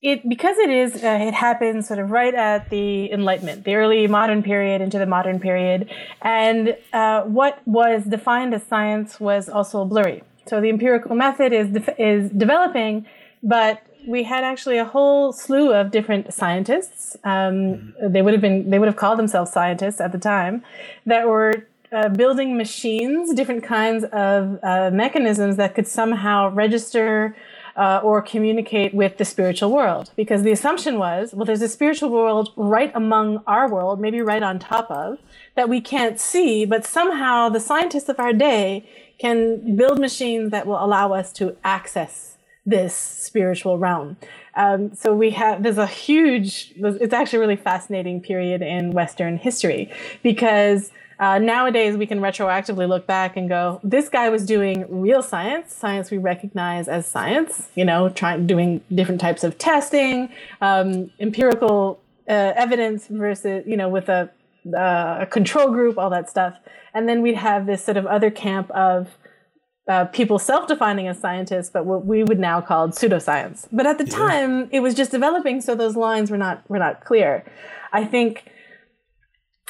[0.00, 4.06] it because it is uh, it happened sort of right at the Enlightenment, the early
[4.06, 5.90] modern period into the modern period,
[6.22, 10.22] and uh, what was defined as science was also blurry.
[10.46, 13.06] So the empirical method is def- is developing,
[13.42, 17.16] but we had actually a whole slew of different scientists.
[17.24, 20.62] Um, They would have been they would have called themselves scientists at the time
[21.06, 27.34] that were uh, building machines, different kinds of uh, mechanisms that could somehow register
[27.76, 30.10] uh, or communicate with the spiritual world.
[30.16, 34.42] Because the assumption was, well, there's a spiritual world right among our world, maybe right
[34.42, 35.18] on top of,
[35.54, 38.88] that we can't see, but somehow the scientists of our day
[39.18, 42.37] can build machines that will allow us to access
[42.68, 44.16] this spiritual realm.
[44.54, 49.90] Um, so we have there's a huge it's actually really fascinating period in Western history
[50.22, 50.90] because
[51.20, 55.74] uh, nowadays we can retroactively look back and go, this guy was doing real science,
[55.74, 57.68] science we recognize as science.
[57.74, 60.28] You know, trying doing different types of testing,
[60.60, 64.30] um, empirical uh, evidence versus you know with a,
[64.76, 66.54] uh, a control group, all that stuff.
[66.94, 69.08] And then we'd have this sort of other camp of
[69.88, 73.66] uh, people self-defining as scientists, but what we would now call pseudoscience.
[73.72, 77.04] But at the time, it was just developing, so those lines were not were not
[77.04, 77.44] clear.
[77.92, 78.50] I think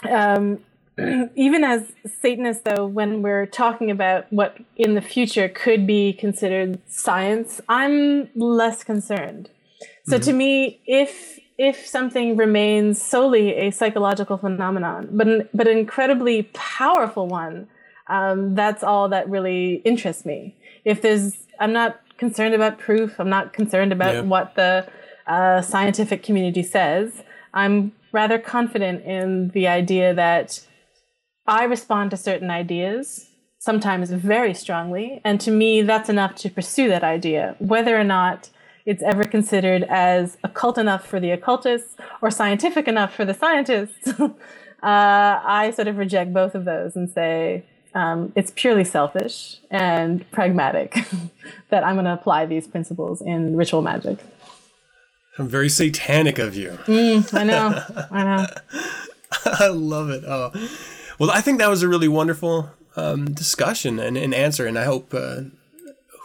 [0.09, 0.59] um,
[1.37, 6.81] even as Satanists, though, when we're talking about what in the future could be considered
[6.89, 9.51] science, I'm less concerned.
[10.07, 10.25] So mm-hmm.
[10.25, 17.27] to me, if if something remains solely a psychological phenomenon, but but an incredibly powerful
[17.29, 17.69] one,
[18.09, 20.57] um, that's all that really interests me.
[20.85, 23.19] If there's, I'm not concerned about proof.
[23.19, 24.21] I'm not concerned about yeah.
[24.23, 24.87] what the
[25.27, 27.23] uh, scientific community says.
[27.55, 30.61] I'm rather confident in the idea that
[31.47, 33.29] I respond to certain ideas,
[33.59, 38.51] sometimes very strongly, and to me, that's enough to pursue that idea, whether or not
[38.85, 44.09] it's ever considered as occult enough for the occultists or scientific enough for the scientists.
[44.21, 44.31] uh,
[44.83, 50.97] I sort of reject both of those and say um, it's purely selfish and pragmatic
[51.70, 54.18] that I'm going to apply these principles in ritual magic.
[55.39, 56.70] I'm very satanic of you.
[56.86, 57.82] Mm, I know.
[58.11, 58.47] I know.
[59.45, 60.24] I love it.
[60.26, 60.51] Oh.
[61.18, 64.84] Well, I think that was a really wonderful um, discussion and, and, answer, and I
[64.84, 65.43] hope uh,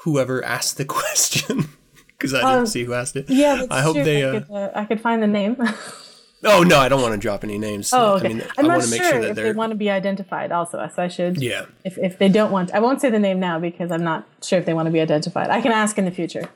[0.03, 1.70] whoever asked the question,
[2.07, 3.30] because I didn't um, see who asked it.
[3.30, 4.03] Yeah, I hope true.
[4.03, 4.24] they.
[4.24, 5.57] Uh, could, uh, I could find the name.
[6.44, 7.91] Oh no, I don't want to drop any names.
[7.94, 8.26] Oh, okay.
[8.26, 9.46] I mean, I'm I not sure, sure if they're...
[9.46, 10.52] they want to be identified.
[10.52, 11.41] Also, so I should.
[11.41, 11.66] Yeah.
[11.84, 14.60] If if they don't want, I won't say the name now because I'm not sure
[14.60, 15.50] if they want to be identified.
[15.50, 16.50] I can ask in the future.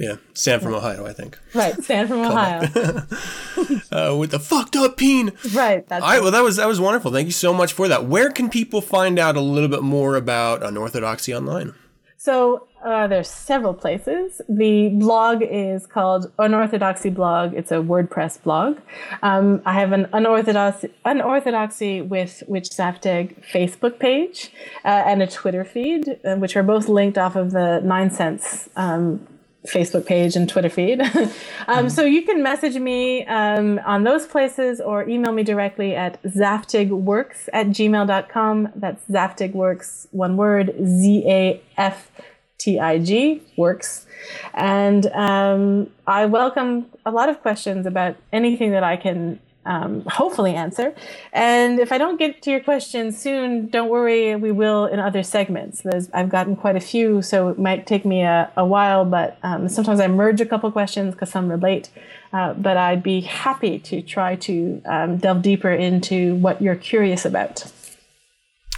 [0.00, 1.38] Yeah, Stan from Ohio, I think.
[1.52, 2.60] Right, Stan from Ohio.
[3.92, 5.32] uh, with the fucked up peen.
[5.52, 5.86] Right.
[5.88, 6.22] That's All right.
[6.22, 7.12] Well, that was that was wonderful.
[7.12, 8.06] Thank you so much for that.
[8.06, 11.74] Where can people find out a little bit more about Unorthodoxy online?
[12.22, 14.42] So uh, there's several places.
[14.46, 17.54] The blog is called Unorthodoxy Blog.
[17.54, 18.76] It's a WordPress blog.
[19.22, 24.52] Um, I have an unorthodoxy, unorthodoxy with Witch Zaftig Facebook page
[24.84, 29.26] uh, and a Twitter feed, uh, which are both linked off of the 9sense um,
[29.66, 31.00] Facebook page and Twitter feed.
[31.02, 31.88] um, mm-hmm.
[31.88, 37.48] So you can message me um, on those places or email me directly at zaftigworks
[37.52, 38.72] at gmail.com.
[38.74, 42.10] That's zaftigworks, one word, Z A F
[42.58, 44.06] T I G, works.
[44.54, 50.54] And um, I welcome a lot of questions about anything that I can um, hopefully
[50.54, 50.94] answer.
[51.32, 55.22] And if I don't get to your question soon, don't worry, we will in other
[55.22, 55.82] segments.
[55.82, 59.38] There's, I've gotten quite a few, so it might take me a, a while, but
[59.42, 61.90] um, sometimes I merge a couple questions because some relate.
[62.32, 67.24] Uh, but I'd be happy to try to um, delve deeper into what you're curious
[67.24, 67.70] about.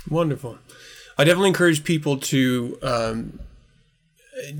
[0.08, 0.58] Wonderful.
[1.18, 3.38] I definitely encourage people to um,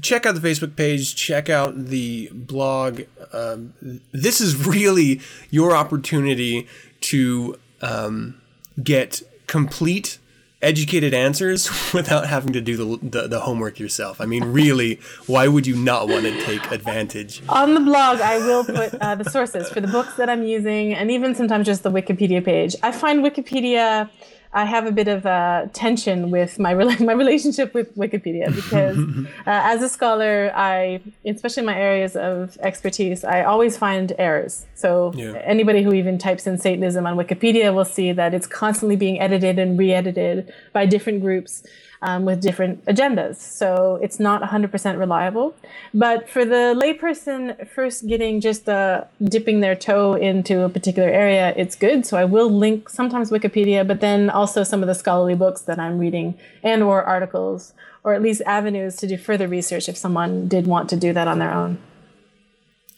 [0.01, 3.03] check out the Facebook page, check out the blog.
[3.33, 3.75] Um,
[4.13, 5.21] this is really
[5.51, 6.67] your opportunity
[7.03, 8.41] to um,
[8.83, 10.19] get complete
[10.63, 14.21] educated answers without having to do the, the, the, homework yourself.
[14.21, 17.43] I mean, really, why would you not want to take advantage?
[17.49, 20.95] On the blog, I will put uh, the sources for the books that I'm using
[20.95, 22.77] and even sometimes just the Wikipedia page.
[22.83, 24.09] I find Wikipedia
[24.55, 29.73] I have a bit of a tension with my my relationship with Wikipedia because uh,
[29.73, 34.67] as a scholar, I especially in my areas of expertise, I always find errors.
[34.75, 35.33] So yeah.
[35.45, 39.59] anybody who even types in Satanism on Wikipedia will see that it's constantly being edited
[39.59, 41.63] and re-edited by different groups
[42.03, 43.37] um, with different agendas.
[43.37, 45.55] So it's not 100% reliable.
[45.95, 51.55] But for the layperson first getting just uh, dipping their toe into a particular area,
[51.57, 52.05] it's good.
[52.05, 55.79] So I will link sometimes Wikipedia, but then also some of the scholarly books that
[55.79, 57.73] I'm reading and or articles
[58.05, 61.29] or at least avenues to do further research if someone did want to do that
[61.29, 61.79] on their own.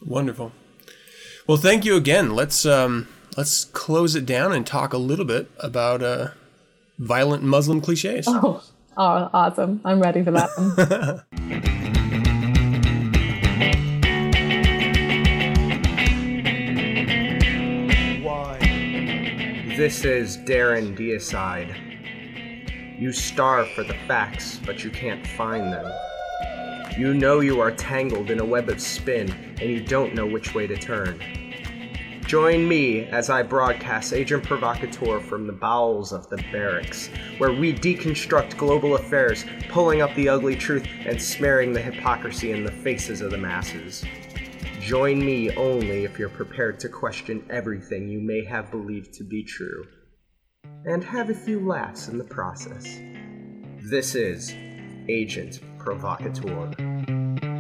[0.04, 0.52] Wonderful.
[1.46, 2.34] Well, thank you again.
[2.34, 6.28] Let's um, let's close it down and talk a little bit about uh,
[6.98, 8.26] violent Muslim cliches.
[8.26, 8.62] Oh,
[8.96, 9.80] Oh, awesome.
[9.84, 10.50] I'm ready for that.
[19.76, 21.74] This is Darren Deicide.
[23.00, 25.90] You starve for the facts, but you can't find them.
[26.96, 29.28] You know you are tangled in a web of spin,
[29.60, 31.20] and you don't know which way to turn.
[32.26, 37.74] Join me as I broadcast Agent Provocateur from the bowels of the barracks, where we
[37.74, 43.20] deconstruct global affairs, pulling up the ugly truth and smearing the hypocrisy in the faces
[43.20, 44.04] of the masses.
[44.80, 49.44] Join me only if you're prepared to question everything you may have believed to be
[49.44, 49.84] true,
[50.86, 53.00] and have a few laughs in the process.
[53.90, 54.54] This is
[55.08, 57.53] Agent Provocateur.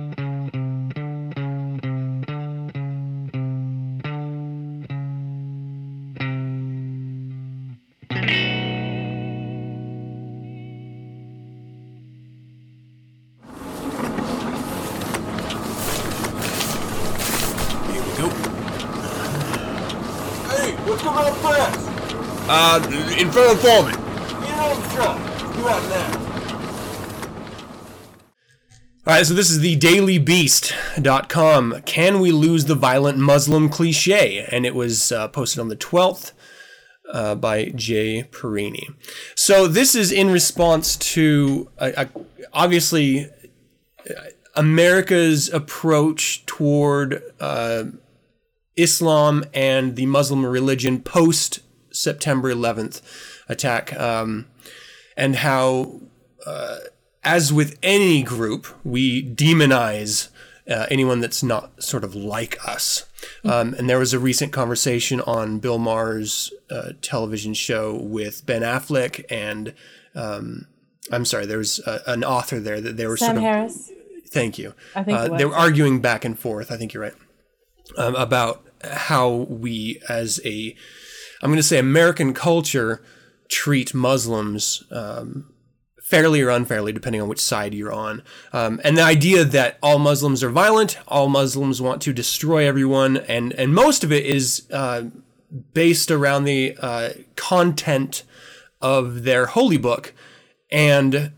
[23.36, 23.94] Infernal Foreman.
[24.44, 24.54] You.
[29.06, 31.82] All right, so this is the dailybeast.com.
[31.84, 34.46] Can we lose the violent Muslim cliche?
[34.52, 36.30] And it was uh, posted on the 12th
[37.12, 38.94] uh, by Jay Parini.
[39.34, 42.04] So this is in response to, uh,
[42.52, 43.30] obviously,
[44.54, 47.86] America's approach toward uh,
[48.76, 51.63] Islam and the Muslim religion post
[51.94, 53.00] September 11th
[53.48, 54.46] attack, um,
[55.16, 56.00] and how,
[56.46, 56.78] uh,
[57.22, 60.28] as with any group, we demonize
[60.68, 63.06] uh, anyone that's not sort of like us.
[63.44, 68.62] Um, and there was a recent conversation on Bill Maher's uh, television show with Ben
[68.62, 69.74] Affleck and
[70.14, 70.66] um,
[71.10, 73.90] I'm sorry, there was a, an author there that they were Sam sort of Harris.
[74.28, 74.74] Thank you.
[74.96, 76.72] I think uh, they were arguing back and forth.
[76.72, 77.14] I think you're right
[77.96, 80.74] um, about how we, as a,
[81.44, 83.02] I'm going to say American culture,
[83.50, 85.52] treat Muslims um,
[86.02, 88.22] fairly or unfairly, depending on which side you're on.
[88.54, 93.18] Um, and the idea that all Muslims are violent, all Muslims want to destroy everyone,
[93.18, 95.02] and and most of it is uh,
[95.74, 98.22] based around the uh, content
[98.80, 100.14] of their holy book
[100.72, 101.32] and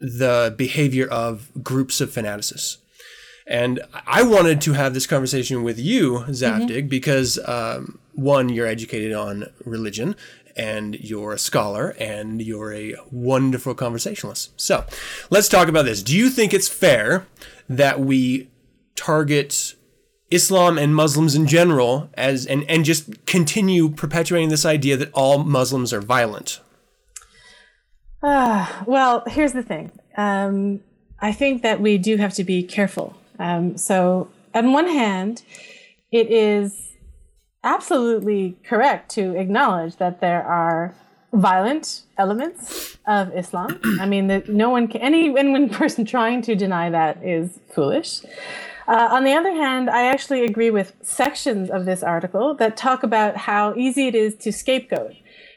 [0.00, 2.78] the behavior of groups of fanaticists.
[3.46, 9.12] And I wanted to have this conversation with you, Zaftig, because um, one, you're educated
[9.12, 10.16] on religion,
[10.56, 14.52] and you're a scholar, and you're a wonderful conversationalist.
[14.60, 14.84] So
[15.30, 16.02] let's talk about this.
[16.02, 17.26] Do you think it's fair
[17.68, 18.50] that we
[18.94, 19.74] target
[20.30, 25.44] Islam and Muslims in general as and, and just continue perpetuating this idea that all
[25.44, 26.60] Muslims are violent?
[28.22, 29.90] Ah, well, here's the thing.
[30.16, 30.80] Um,
[31.20, 33.16] I think that we do have to be careful.
[33.38, 35.42] Um, so, on one hand,
[36.10, 36.91] it is
[37.64, 40.94] absolutely correct to acknowledge that there are
[41.32, 43.80] violent elements of Islam.
[44.00, 48.22] I mean, that no one, can, any anyone person trying to deny that is foolish.
[48.88, 53.02] Uh, on the other hand, I actually agree with sections of this article that talk
[53.02, 55.14] about how easy it is to scapegoat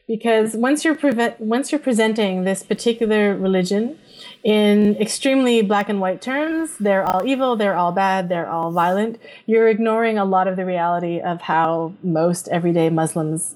[0.07, 3.97] because once you're prevent once you're presenting this particular religion
[4.45, 9.19] in extremely black and white terms they're all evil they're all bad they're all violent.
[9.47, 13.55] You're ignoring a lot of the reality of how most everyday muslims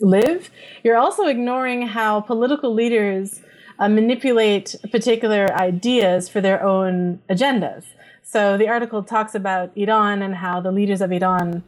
[0.00, 0.50] live.
[0.84, 3.40] You're also ignoring how political leaders
[3.78, 7.84] uh, manipulate particular ideas for their own agendas.
[8.22, 11.64] So the article talks about iran and how the leaders of iran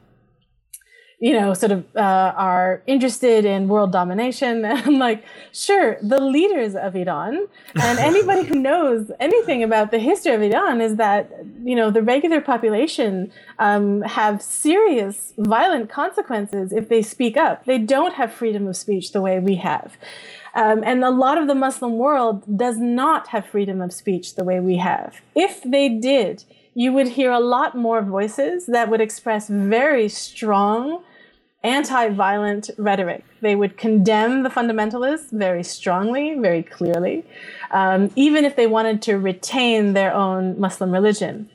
[1.23, 4.65] you know, sort of uh, are interested in world domination.
[4.65, 7.47] And I'm like, sure, the leaders of Iran
[7.77, 11.31] and anybody who knows anything about the history of Iran is that,
[11.63, 17.67] you know, the regular population um, have serious violent consequences if they speak up.
[17.67, 19.97] They don't have freedom of speech the way we have.
[20.57, 24.43] Um, and a lot of the Muslim world does not have freedom of speech the
[24.43, 25.21] way we have.
[25.37, 26.43] If they did,
[26.75, 31.05] you would hear a lot more voices that would express very strong
[31.65, 33.25] anti-violent rhetoric.
[33.41, 37.25] They would condemn the fundamentalists very strongly, very clearly,
[37.71, 41.49] um, even if they wanted to retain their own Muslim religion.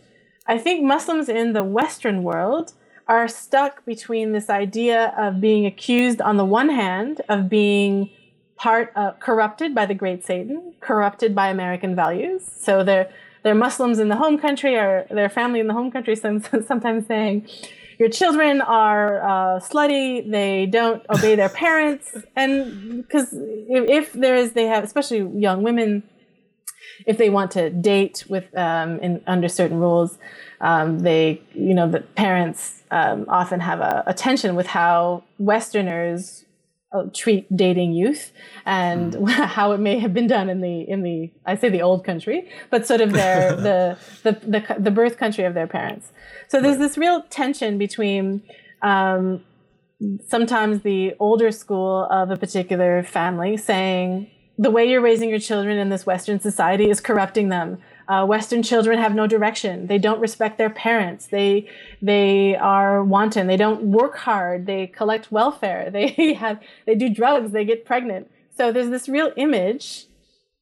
[0.46, 2.74] I think Muslims in the Western world
[3.08, 8.10] are stuck between this idea of being accused on the one hand of being
[8.56, 12.50] part uh, corrupted by the great Satan, corrupted by American values.
[12.60, 13.10] So they're
[13.44, 17.48] they're Muslims in the home country or their family in the home country sometimes saying,
[17.98, 22.16] your children are uh, slutty, they don't obey their parents.
[22.36, 26.04] And because if, if there is, they have, especially young women,
[27.06, 30.18] if they want to date with um, in, under certain rules,
[30.62, 36.46] um, they, you know, the parents um, often have a, a tension with how Westerners
[37.14, 38.32] treat dating youth
[38.66, 39.30] and mm.
[39.30, 42.50] how it may have been done in the in the I say the old country,
[42.70, 46.12] but sort of their the, the the the birth country of their parents.
[46.48, 48.42] So there's this real tension between
[48.82, 49.44] um,
[50.28, 55.78] sometimes the older school of a particular family saying the way you're raising your children
[55.78, 57.78] in this Western society is corrupting them.
[58.08, 59.88] Uh, Western children have no direction.
[59.88, 61.28] They don't respect their parents.
[61.28, 61.70] They
[62.02, 63.48] they are wanton.
[63.48, 64.66] They don't work hard.
[64.66, 65.90] They collect welfare.
[65.98, 67.52] They have they do drugs.
[67.52, 68.30] They get pregnant.
[68.56, 70.06] So there's this real image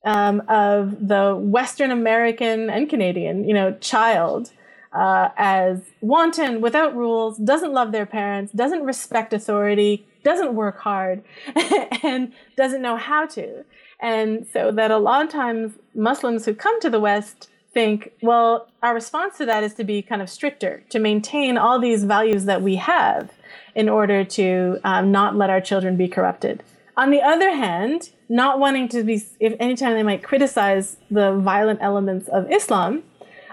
[0.06, 4.52] um, of the Western American and Canadian, you know, child
[4.96, 11.22] uh, as wanton, without rules, doesn't love their parents, doesn't respect authority, doesn't work hard,
[12.04, 13.66] and doesn't know how to.
[14.00, 18.70] And so that a lot of times Muslims who come to the West think, well,
[18.82, 22.46] our response to that is to be kind of stricter, to maintain all these values
[22.46, 23.32] that we have
[23.76, 26.64] in order to um, not let our children be corrupted.
[26.98, 31.80] On the other hand, not wanting to be, if anytime they might criticize the violent
[31.82, 33.04] elements of Islam,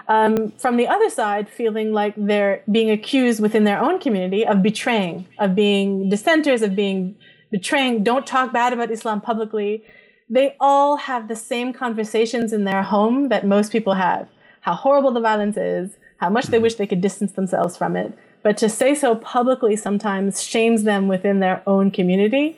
[0.07, 4.61] um, from the other side, feeling like they're being accused within their own community of
[4.61, 7.15] betraying, of being dissenters, of being
[7.51, 9.83] betraying, don't talk bad about Islam publicly.
[10.29, 14.27] They all have the same conversations in their home that most people have
[14.63, 16.63] how horrible the violence is, how much they mm-hmm.
[16.63, 18.17] wish they could distance themselves from it.
[18.43, 22.57] But to say so publicly sometimes shames them within their own community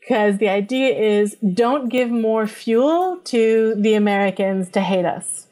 [0.00, 5.46] because the idea is don't give more fuel to the Americans to hate us.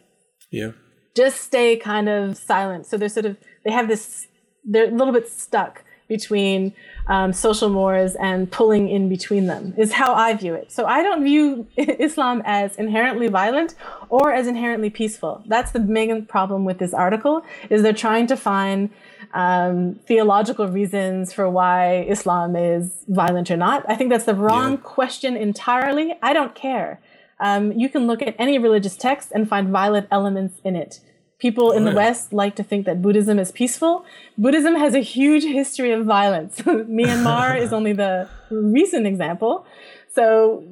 [0.51, 0.73] Yeah.
[1.15, 2.85] Just stay kind of silent.
[2.87, 4.27] So they're sort of, they have this,
[4.65, 6.75] they're a little bit stuck between
[7.09, 10.73] um, social mores and pulling in between them is how I view it.
[10.73, 13.75] So I don't view Islam as inherently violent
[14.09, 15.43] or as inherently peaceful.
[15.47, 18.91] That's the main problem with this article is they're trying to find
[19.35, 23.85] um, theological reasons for why Islam is violent or not.
[23.89, 24.79] I think that's the wrong yeah.
[24.79, 26.15] question entirely.
[26.23, 27.01] I don't care.
[27.39, 31.01] Um, you can look at any religious text and find violent elements in it.
[31.39, 34.07] People in the West like to think that Buddhism is peaceful.
[34.39, 36.61] Buddhism has a huge history of violence.
[36.63, 39.67] Myanmar is only the recent example.
[40.15, 40.65] So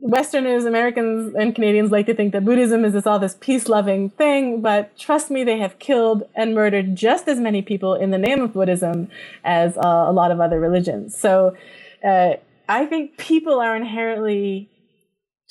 [0.00, 4.10] Westerners, Americans, and Canadians like to think that Buddhism is this all this peace loving
[4.10, 8.18] thing, but trust me, they have killed and murdered just as many people in the
[8.18, 9.08] name of Buddhism
[9.44, 11.16] as uh, a lot of other religions.
[11.16, 11.56] So
[12.04, 12.34] uh,
[12.68, 14.68] I think people are inherently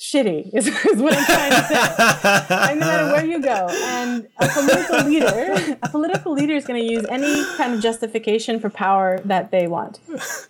[0.04, 2.74] shitty is, is what I'm trying to say.
[2.74, 6.92] no matter where you go, and a political leader, a political leader is going to
[6.92, 10.00] use any kind of justification for power that they want.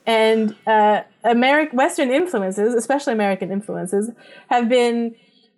[0.07, 4.11] And uh, American Western influences, especially American influences,
[4.49, 5.15] have been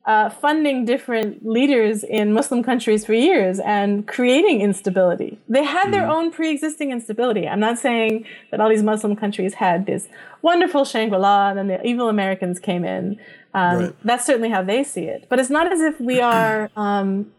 [0.07, 5.37] uh, funding different leaders in Muslim countries for years and creating instability.
[5.49, 6.15] They had their mm.
[6.15, 7.49] own pre-existing instability.
[7.49, 10.07] I'm not saying that all these Muslim countries had this
[10.43, 13.19] wonderful Shangri-La and then the evil Americans came in.
[13.57, 13.97] Um, right.
[14.05, 15.27] That's certainly how they see it.
[15.31, 16.71] But it's not as if we are.
[16.77, 17.33] Um,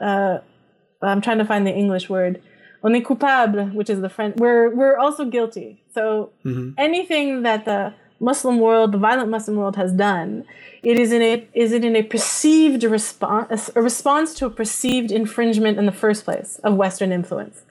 [0.00, 0.38] uh,
[1.00, 2.40] I'm trying to find the English word.
[2.84, 4.36] On est coupable, which is the French.
[4.36, 5.80] We're we're also guilty.
[5.94, 6.72] So mm-hmm.
[6.78, 10.44] anything that the Muslim world, the violent Muslim world has done,
[10.82, 15.10] it is in a is it in a perceived response, a response to a perceived
[15.10, 17.62] infringement in the first place of Western influence.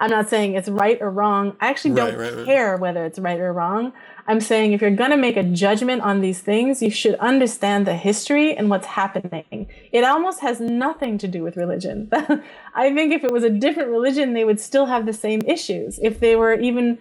[0.00, 1.56] I'm not saying it's right or wrong.
[1.60, 3.92] I actually don't right, right, care whether it's right or wrong.
[4.26, 7.86] I'm saying if you're going to make a judgment on these things, you should understand
[7.86, 9.68] the history and what's happening.
[9.92, 12.08] It almost has nothing to do with religion.
[12.74, 15.98] I think if it was a different religion, they would still have the same issues.
[16.02, 16.98] If they were even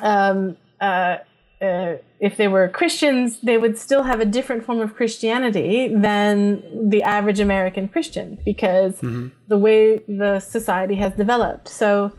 [0.00, 1.18] um, uh,
[1.60, 6.88] uh, if they were Christians, they would still have a different form of Christianity than
[6.88, 9.28] the average American Christian because mm-hmm.
[9.48, 11.68] the way the society has developed.
[11.68, 12.12] So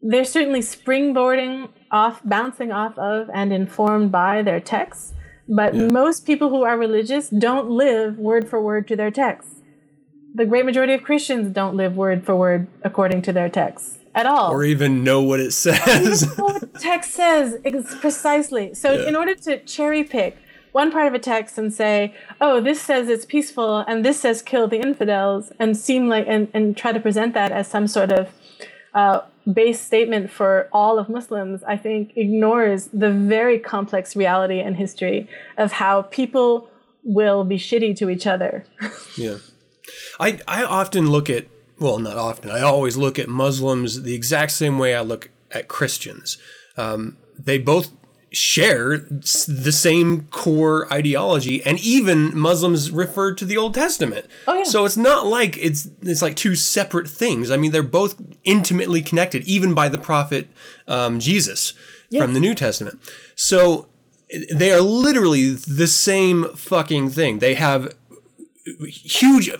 [0.00, 5.14] they're certainly springboarding off, bouncing off of, and informed by their texts.
[5.48, 5.88] But yeah.
[5.88, 9.62] most people who are religious don't live word for word to their texts.
[10.34, 14.26] The great majority of Christians don't live word for word according to their texts at
[14.26, 14.50] all.
[14.50, 16.24] Or even know what it says.
[16.36, 17.56] what the text says
[18.00, 18.74] precisely.
[18.74, 19.08] So yeah.
[19.08, 20.36] in order to cherry pick
[20.72, 24.42] one part of a text and say, oh, this says it's peaceful and this says
[24.42, 28.12] kill the infidels and seem like and, and try to present that as some sort
[28.12, 28.28] of
[28.92, 29.20] uh,
[29.52, 35.28] base statement for all of Muslims, I think ignores the very complex reality and history
[35.56, 36.68] of how people
[37.04, 38.66] will be shitty to each other.
[39.16, 39.36] yeah.
[40.20, 41.46] I, I often look at
[41.78, 42.50] well, not often.
[42.50, 46.38] I always look at Muslims the exact same way I look at Christians.
[46.76, 47.92] Um, they both
[48.30, 54.26] share the same core ideology, and even Muslims refer to the Old Testament.
[54.46, 54.64] Oh, yeah.
[54.64, 57.50] So it's not like it's it's like two separate things.
[57.50, 60.48] I mean, they're both intimately connected, even by the prophet
[60.86, 61.72] um, Jesus
[62.10, 62.22] yes.
[62.22, 63.00] from the New Testament.
[63.34, 63.88] So
[64.52, 67.38] they are literally the same fucking thing.
[67.38, 67.94] They have
[68.80, 69.50] huge,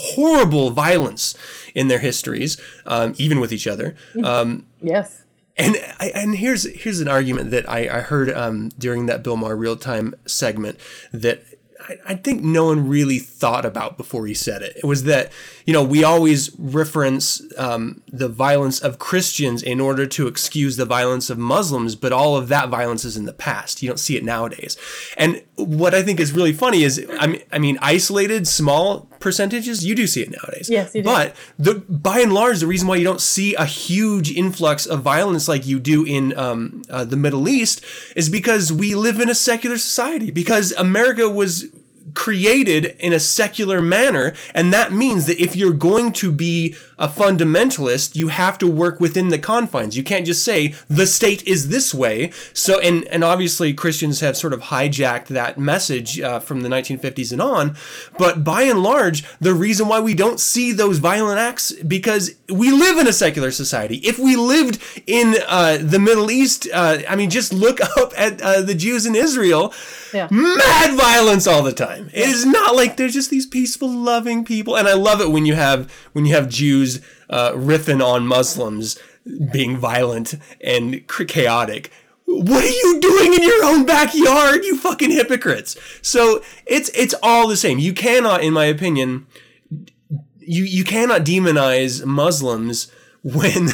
[0.00, 1.36] horrible violence
[1.74, 3.94] in their histories, um, even with each other.
[4.22, 5.22] Um, yes.
[5.56, 9.56] And and here's here's an argument that I, I heard um, during that Bill Maher
[9.56, 10.78] real time segment
[11.12, 11.44] that
[12.06, 14.76] I, think no one really thought about before he said it.
[14.76, 15.32] It was that,
[15.66, 20.86] you know, we always reference um, the violence of Christians in order to excuse the
[20.86, 23.82] violence of Muslims, but all of that violence is in the past.
[23.82, 24.76] You don't see it nowadays.
[25.16, 29.84] And what I think is really funny is, I mean, I mean isolated, small percentages,
[29.84, 30.70] you do see it nowadays.
[30.70, 31.08] Yes, you do.
[31.08, 35.00] But the, by and large, the reason why you don't see a huge influx of
[35.02, 39.28] violence like you do in um, uh, the Middle East is because we live in
[39.28, 41.64] a secular society, because America was
[42.14, 44.34] created in a secular manner.
[44.54, 49.00] And that means that if you're going to be a fundamentalist, you have to work
[49.00, 49.96] within the confines.
[49.96, 52.30] You can't just say the state is this way.
[52.52, 57.32] So, and, and obviously Christians have sort of hijacked that message uh, from the 1950s
[57.32, 57.76] and on.
[58.18, 62.70] But by and large, the reason why we don't see those violent acts because we
[62.70, 63.96] live in a secular society.
[63.98, 68.40] If we lived in uh, the Middle East, uh, I mean, just look up at
[68.40, 69.72] uh, the Jews in Israel.
[70.12, 70.28] Yeah.
[70.30, 72.03] Mad violence all the time.
[72.12, 74.76] It is not like they're just these peaceful, loving people.
[74.76, 77.00] And I love it when you have when you have Jews
[77.30, 78.98] uh, riffing on Muslims
[79.52, 81.90] being violent and chaotic.
[82.26, 85.76] What are you doing in your own backyard, you fucking hypocrites?
[86.02, 87.78] So it's it's all the same.
[87.78, 89.26] You cannot, in my opinion,
[90.40, 92.90] you you cannot demonize Muslims
[93.22, 93.68] when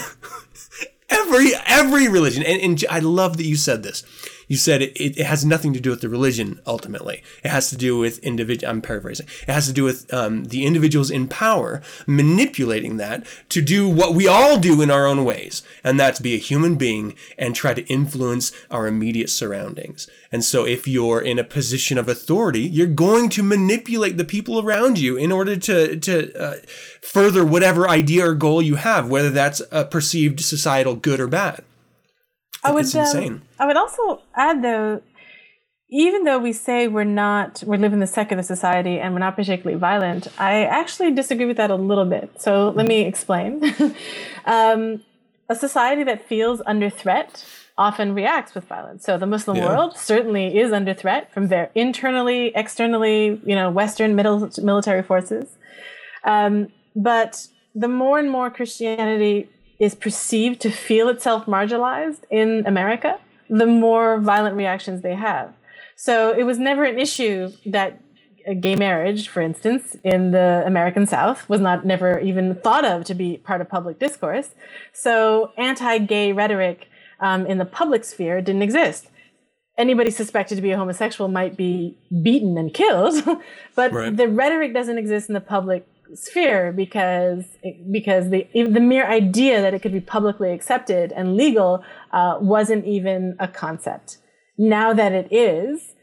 [1.11, 4.05] every every religion and, and I love that you said this
[4.51, 7.23] you said it, it has nothing to do with the religion ultimately.
[7.45, 8.69] It has to do with individual.
[8.69, 9.29] I'm paraphrasing.
[9.47, 14.13] It has to do with um, the individuals in power manipulating that to do what
[14.13, 17.75] we all do in our own ways, and that's be a human being and try
[17.75, 20.09] to influence our immediate surroundings.
[20.33, 24.59] And so, if you're in a position of authority, you're going to manipulate the people
[24.59, 26.57] around you in order to to uh,
[27.01, 31.63] further whatever idea or goal you have, whether that's a perceived societal good or bad.
[32.65, 33.43] I would um.
[33.59, 35.03] I would also add though,
[35.89, 39.37] even though we say we're not, we live in the secular society and we're not
[39.37, 42.41] particularly violent, I actually disagree with that a little bit.
[42.41, 43.63] So let me explain.
[44.45, 45.03] um,
[45.49, 47.45] a society that feels under threat
[47.77, 49.05] often reacts with violence.
[49.05, 49.67] So the Muslim Yeah.
[49.69, 55.57] world certainly is under threat from their internally, externally, you know, Western middle military forces.
[56.25, 59.49] Um, but the more and more Christianity
[59.81, 63.19] is perceived to feel itself marginalized in America,
[63.49, 65.53] the more violent reactions they have.
[65.97, 68.01] So it was never an issue that
[68.47, 73.05] a gay marriage, for instance, in the American South was not never even thought of
[73.05, 74.51] to be part of public discourse.
[74.93, 76.89] So anti-gay rhetoric
[77.21, 79.09] um, in the public sphere didn't exist.
[79.77, 83.23] Anybody suspected to be a homosexual might be beaten and killed,
[83.75, 84.15] but Right.
[84.17, 87.45] the rhetoric doesn't exist in the public sphere because
[87.91, 92.85] because the the mere idea that it could be publicly accepted and legal uh, wasn't
[92.87, 94.19] even a concept.
[94.59, 95.95] Now that it is,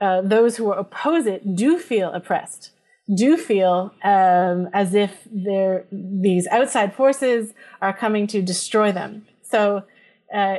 [0.00, 2.70] uh, those who oppose it do feel oppressed,
[3.14, 9.26] do feel um, as if they're, these outside forces are coming to destroy them.
[9.42, 9.82] So
[10.34, 10.56] uh,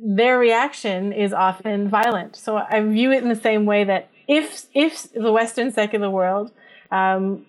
[0.00, 2.36] their reaction is often violent.
[2.36, 6.50] So I view it in the same way that if if the Western secular world
[6.90, 7.46] um,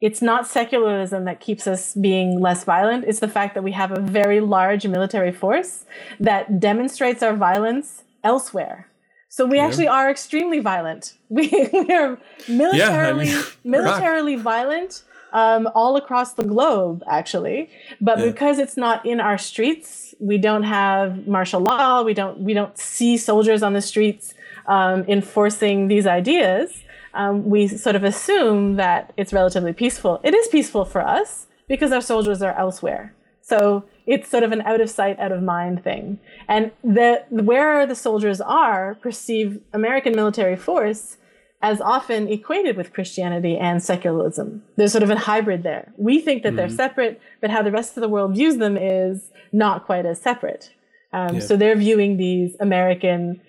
[0.00, 3.04] it's not secularism that keeps us being less violent.
[3.06, 5.84] It's the fact that we have a very large military force
[6.20, 8.88] that demonstrates our violence elsewhere.
[9.28, 11.14] So we actually are extremely violent.
[11.28, 12.18] We, we are
[12.48, 17.70] militarily mean, militarily violent um, all across the globe, actually.
[18.00, 18.26] But Yeah.
[18.26, 22.02] because it's not in our streets, we don't have martial law.
[22.02, 24.34] We don't we don't see soldiers on the streets
[24.66, 26.83] um, enforcing these ideas
[27.14, 30.20] um, we sort of assume that it's relatively peaceful.
[30.22, 33.14] It is peaceful for us because our soldiers are elsewhere.
[33.40, 36.18] So it's sort of an out of sight, out of mind thing.
[36.48, 41.16] And the where the soldiers are perceive American military force
[41.62, 44.62] as often equated with Christianity and secularism.
[44.76, 45.92] There's sort of a hybrid there.
[45.96, 49.30] We think that they're separate, but how the rest of the world views them is
[49.50, 50.72] not quite as separate.
[51.12, 53.40] Um, So they're viewing these American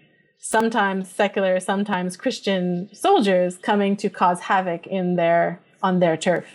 [0.49, 6.45] sometimes secular, sometimes Christian soldiers coming to cause havoc in their on their turf.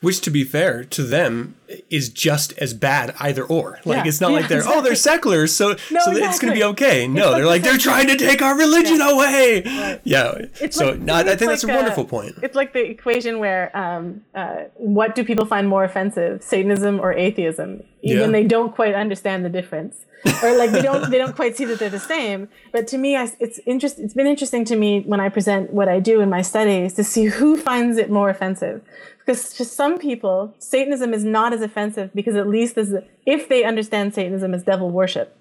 [0.00, 1.54] Which, to be fair to them,
[1.90, 3.78] is just as bad either or.
[3.84, 4.08] Like Yeah.
[4.08, 7.06] it's not like they're oh they're secular, so No, so it's going to be okay.
[7.06, 10.00] No, like they're like they're trying to take our religion away.
[10.04, 10.32] Yeah.
[10.62, 12.36] It's so like- no, I it's think that's a like, uh, wonderful point.
[12.42, 17.12] It's like the equation where um, uh, what do people find more offensive, Satanism or
[17.12, 17.82] atheism?
[18.02, 18.32] Even Yeah.
[18.38, 20.06] they don't quite understand the difference,
[20.42, 22.48] or like they don't they don't quite see that they're the same.
[22.72, 23.98] But to me, I, it's interest.
[23.98, 27.04] It's been interesting to me when I present what I do in my studies to
[27.04, 28.82] see who finds it more offensive.
[29.18, 33.64] Because to some people, Satanism is not as offensive because at least as if they
[33.64, 35.36] understand Satanism as devil worship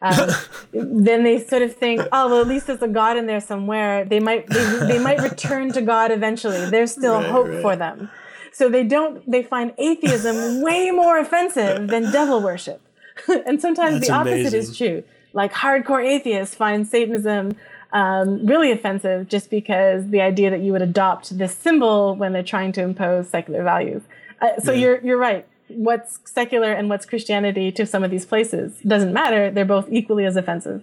[0.00, 0.30] um,
[0.72, 4.04] then they sort of think, oh well, at least there's a God in there somewhere.
[4.04, 6.70] They might they, they might return to God eventually.
[6.70, 8.10] There's still hope for them.
[8.52, 12.80] So they don't they find atheism way more offensive than devil worship.
[13.46, 14.60] and sometimes That's the opposite amazing.
[14.60, 15.04] is true.
[15.32, 17.56] Like hardcore atheists find Satanism
[17.92, 22.42] um, really offensive just because the idea that you would adopt this symbol when they're
[22.42, 24.02] trying to impose secular values.
[24.40, 25.46] Uh, so you're you're right.
[25.68, 29.50] What's secular and what's Christianity to some of these places doesn't matter.
[29.50, 30.82] They're both equally as offensive.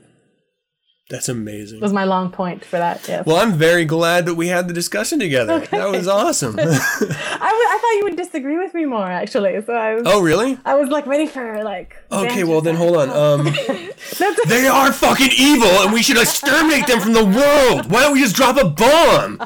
[1.07, 1.81] That's amazing.
[1.81, 3.07] Was my long point for that?
[3.07, 3.27] Yes.
[3.27, 5.59] Well, I'm very glad that we had the discussion together.
[5.59, 6.55] That was awesome.
[6.59, 9.61] I, w- I thought you would disagree with me more, actually.
[9.63, 10.57] So I was, oh, really?
[10.65, 11.95] I was like ready for like.
[12.11, 13.11] Okay, well then hold on.
[13.11, 13.45] Um,
[14.47, 17.91] they are fucking evil, and we should exterminate them from the world.
[17.91, 19.37] Why don't we just drop a bomb?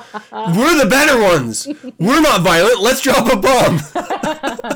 [0.55, 1.67] We're the better ones.
[1.97, 2.79] We're not violent.
[2.79, 3.79] Let's drop a bomb.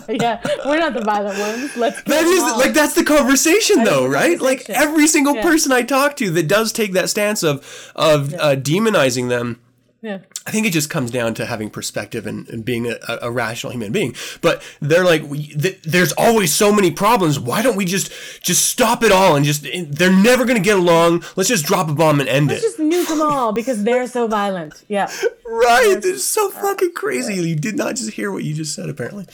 [0.09, 1.77] yeah, we're not the violent ones.
[1.77, 2.03] Let's.
[2.03, 4.41] That is like that's the conversation, though, the right?
[4.41, 5.43] Like every single Yeah.
[5.43, 9.59] person I talk to that does take that stance of of uh, demonizing them.
[10.01, 10.19] Yeah.
[10.45, 13.71] I think it just comes down to having perspective and, and being a, a rational
[13.71, 14.13] human being.
[14.41, 17.39] But they're like, we, th- there's always so many problems.
[17.39, 18.11] Why don't we just
[18.43, 19.63] just stop it all and just?
[19.63, 21.23] They're never gonna get along.
[21.37, 22.65] Let's just drop a bomb and end Let's it.
[22.65, 24.83] just nuke them all because they're so violent.
[24.89, 25.09] Yeah.
[25.45, 25.97] Right?
[26.03, 27.35] It's so fucking crazy.
[27.35, 29.27] You did not just hear what you just said, apparently.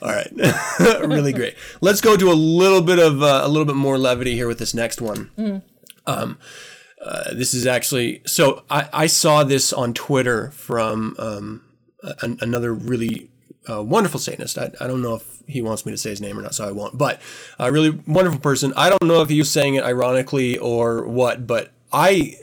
[0.00, 0.28] All right,
[1.06, 1.54] really great.
[1.80, 4.58] Let's go to a little bit of uh, a little bit more levity here with
[4.58, 5.62] this next one.
[6.04, 6.36] Um,
[7.02, 11.62] uh, this is actually so I, I saw this on Twitter from um,
[12.20, 13.28] another really
[13.68, 14.58] uh, wonderful Satanist.
[14.58, 16.66] I, I don't know if he wants me to say his name or not, so
[16.66, 16.96] I won't.
[16.96, 17.20] But
[17.58, 18.72] a really wonderful person.
[18.76, 22.36] I don't know if he was saying it ironically or what, but I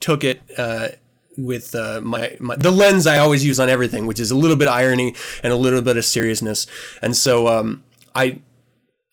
[0.00, 0.88] took it uh,
[1.36, 4.56] with uh, my, my the lens I always use on everything, which is a little
[4.56, 6.66] bit irony and a little bit of seriousness.
[7.00, 7.84] And so um,
[8.14, 8.40] I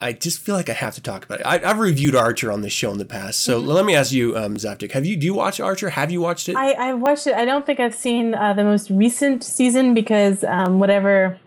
[0.01, 1.45] I just feel like I have to talk about it.
[1.45, 4.35] I, I've reviewed Archer on this show in the past, so let me ask you,
[4.37, 5.89] um, Zaftig, have you do you watch Archer?
[5.89, 6.55] Have you watched it?
[6.57, 7.33] I, I watched it.
[7.35, 11.39] I don't think I've seen uh, the most recent season because um, whatever.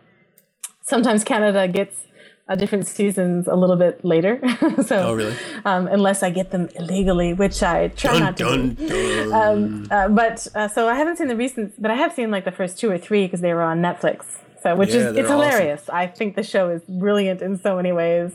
[0.81, 2.07] Sometimes Canada gets
[2.49, 4.41] uh, different seasons a little bit later.
[4.87, 5.37] so, Oh, really?
[5.67, 8.45] Um, unless I get them illegally, which I try dun, not to.
[8.45, 9.31] dun, do.
[9.31, 9.89] dun.
[9.91, 12.53] Uh, but uh, so I haven't seen the recent, but I have seen like the
[12.53, 14.39] first two or three because they were on Netflix.
[14.63, 15.41] So which Yeah, is it's awesome.
[15.41, 15.89] hilarious.
[15.89, 18.33] I think the show is brilliant in so many ways.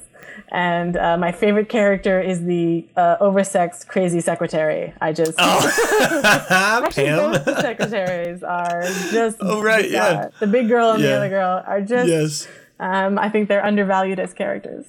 [0.52, 4.94] And uh, my favorite character is the uh, oversexed crazy secretary.
[5.02, 7.32] I just Actually, Pam.
[7.32, 9.38] both the secretaries are just.
[9.42, 10.30] Oh, right, yeah.
[10.40, 12.08] the big girl and the other girl are just.
[12.08, 12.48] yes.
[12.80, 14.86] Um, I think they're undervalued as characters.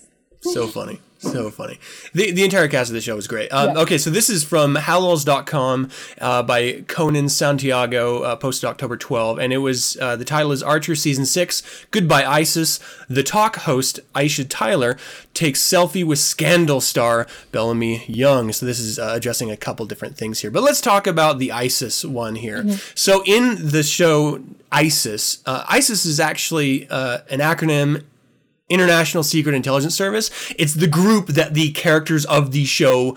[0.52, 1.00] So funny.
[1.18, 1.78] So funny.
[2.12, 3.48] The, the entire cast of the show is great.
[3.50, 3.82] Um, Yeah.
[3.82, 5.88] Okay, so this is from Hallows.com
[6.20, 9.38] uh, by Conan Santiago, uh, posted October 12.
[9.38, 12.78] And it was, uh, the title is Archer Season 6, Goodbye ISIS.
[13.08, 14.98] The talk host, Aisha Tyler,
[15.32, 18.52] takes selfie with scandal star Bellamy Young.
[18.52, 20.50] So this is uh, addressing a couple different things here.
[20.50, 22.68] But let's talk about the ISIS one here.
[22.94, 28.02] So in the show ISIS, uh, ISIS is actually uh, an acronym
[28.68, 30.30] International Secret Intelligence Service.
[30.58, 33.16] It's the group that the characters of the show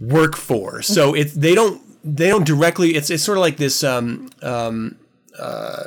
[0.00, 0.82] work for.
[0.82, 2.94] So it's they don't they don't directly.
[2.94, 4.96] It's it's sort of like this um, um,
[5.38, 5.84] uh,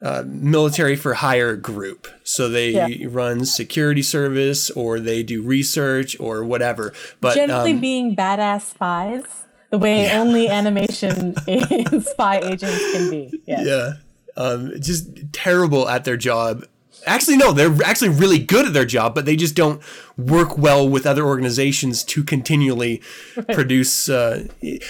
[0.00, 2.08] uh, military for hire group.
[2.24, 3.06] So they Yeah.
[3.08, 6.92] run security service or they do research or whatever.
[7.20, 9.24] But Generally um, being badass spies,
[9.70, 11.34] the way only animation
[12.02, 13.40] spy agents can be.
[13.46, 13.66] Yes.
[13.66, 13.92] Yeah.
[14.36, 16.64] Um, just terrible at their job.
[17.06, 19.82] Actually, no, they're actually really good at their job, but they just don't
[20.16, 23.00] work well with other organizations to continually
[23.52, 24.08] produce.
[24.08, 24.46] Uh,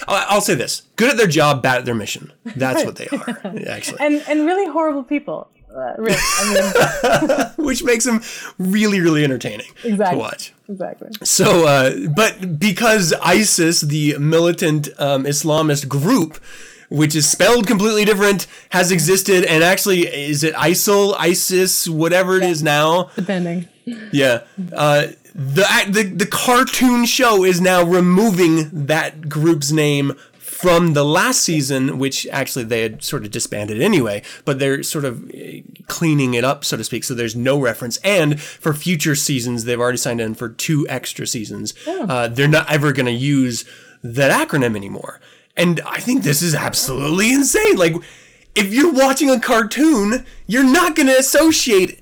[0.08, 2.32] I'll say this good at their job, bad at their mission.
[2.44, 3.98] That's what they are, actually.
[4.00, 5.48] And and really horrible people.
[5.74, 6.52] Uh, really, I
[7.32, 8.20] mean, Which makes them
[8.58, 10.16] really, really entertaining Exactly.
[10.16, 10.52] to watch.
[10.68, 11.08] exactly.
[11.24, 16.38] So, uh, but because ISIS, the militant um, Islamist group,
[16.93, 22.43] which is spelled completely different, has existed, and actually, is it ISIL, ISIS, whatever it
[22.43, 23.11] is now?
[23.16, 23.68] Depending.
[24.12, 24.43] Yeah.
[24.72, 31.40] Uh, the, the the cartoon show is now removing that group's name from the last
[31.40, 36.34] season, which actually they had sort of disbanded anyway, but they're sort of eh, cleaning
[36.34, 37.03] it up, so to speak.
[37.03, 37.97] So there's no reference.
[38.05, 41.74] And for future seasons, they've already signed in for two extra seasons.
[41.88, 43.64] Uh, they're not ever going to use
[44.05, 45.20] that acronym anymore.
[45.57, 47.76] And I think this is absolutely insane.
[47.76, 47.94] Like,
[48.55, 52.00] if you're watching a cartoon, you're not going to associate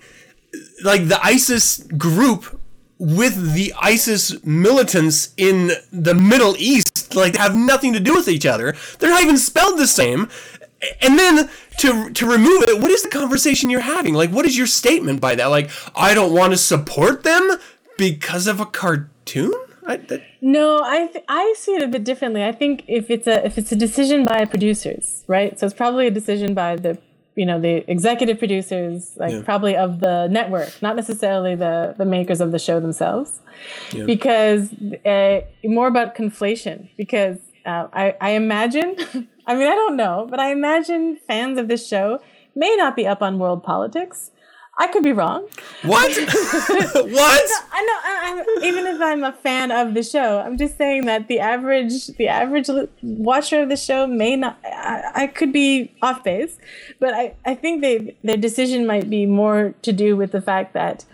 [0.83, 2.61] like the ISIS group
[2.99, 8.47] with the ISIS militants in the Middle East like have nothing to do with each
[8.47, 8.77] other.
[8.99, 10.29] They're not even spelled the same.
[11.01, 11.49] And then
[11.79, 14.15] to to remove it, what is the conversation you're having?
[14.15, 15.47] Like what is your statement by that?
[15.47, 17.59] Like I don't want to support them
[17.97, 19.55] because of a cartoon?
[19.87, 22.45] I, that, No, I th- I see it a bit differently.
[22.45, 25.59] I think if it's a if it's a decision by producers, right?
[25.59, 26.99] So it's probably a decision by the
[27.37, 29.43] you know the executive producers, like Yeah.
[29.43, 33.41] probably of the network, not necessarily the the makers of the show themselves,
[34.07, 34.73] because
[35.07, 36.89] uh, more about conflation.
[36.97, 38.97] Because uh, I I imagine,
[39.47, 42.21] I mean I don't know, but I imagine fans of this show
[42.55, 44.31] may not be up on world politics.
[44.81, 45.47] I could be wrong.
[45.83, 46.11] What?
[46.17, 47.51] what?
[47.73, 47.99] I know.
[48.03, 51.39] I, I'm, even if I'm a fan of the show, I'm just saying that the
[51.39, 52.71] average, the average
[53.03, 54.59] watcher of the show may not.
[54.65, 56.57] I, I could be off base,
[56.99, 60.73] but I, I think they their decision might be more to do with the fact
[60.73, 61.05] that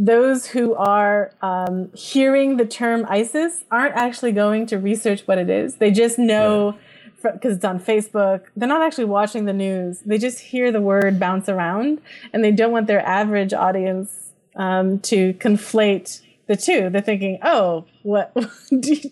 [0.00, 5.48] those who are um, hearing the term ISIS aren't actually going to research what it
[5.48, 5.76] is.
[5.76, 6.76] They just know
[7.22, 8.42] because it's on Facebook.
[8.56, 10.00] They're not actually watching the news.
[10.00, 12.00] They just hear the word bounce around,
[12.32, 16.90] and they don't want their average audience um, to conflate the two.
[16.90, 19.10] They're thinking, "Oh, what?" that,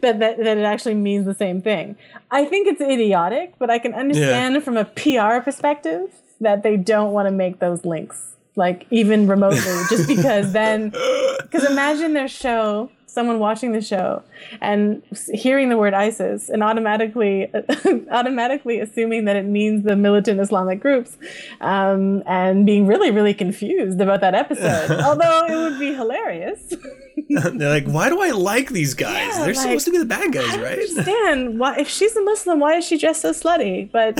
[0.00, 1.96] that that it actually means the same thing.
[2.30, 7.12] I think it's idiotic, but I can understand from a PR perspective that they don't
[7.12, 9.58] want to make those links like even remotely
[9.88, 14.22] just because then because imagine their show someone watching the show
[14.60, 15.02] and
[15.34, 17.50] hearing the word isis and automatically
[18.10, 21.16] automatically assuming that it means the militant islamic groups
[21.60, 26.74] um, and being really really confused about that episode although it would be hilarious
[27.28, 29.12] They're like, why do I like these guys?
[29.14, 30.78] Yeah, They're like, supposed to be the bad guys, I don't right?
[30.78, 34.16] understand why if she's a muslim why is she dressed so slutty but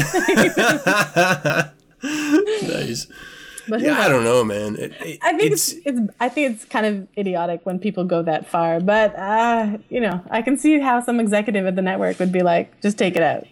[2.02, 3.06] nice.
[3.70, 4.76] But Yeah, I don't know, man.
[4.76, 8.22] It, it- I think it's, it's I think it's kind of idiotic when people go
[8.22, 12.18] that far, but uh, you know, I can see how some executive at the network
[12.18, 13.46] would be like, just take it out.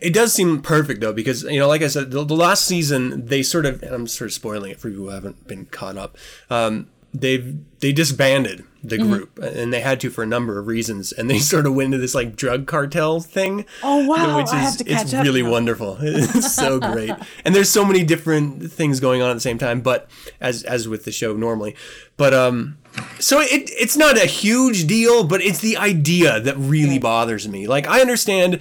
[0.00, 3.26] It does seem perfect though, because you know, like I said, the, the last season
[3.26, 6.16] they sort of, I'm sort of spoiling it for you who haven't been caught up.
[6.48, 9.12] Um, they've they disbanded the Mm-hmm.
[9.12, 11.86] group, and they had to for a number of reasons, and they sort of went
[11.86, 13.64] into this like drug cartel thing.
[13.82, 15.50] Oh, wow, which I is have to catch it's really now.
[15.50, 15.98] wonderful.
[16.00, 17.12] It's so great,
[17.44, 19.80] and there's so many different things going on at the same time.
[19.80, 20.08] But
[20.40, 21.74] as as with the show normally,
[22.16, 22.78] but um,
[23.18, 27.66] so it it's not a huge deal, but it's the idea that really bothers me.
[27.66, 28.60] Like I understand,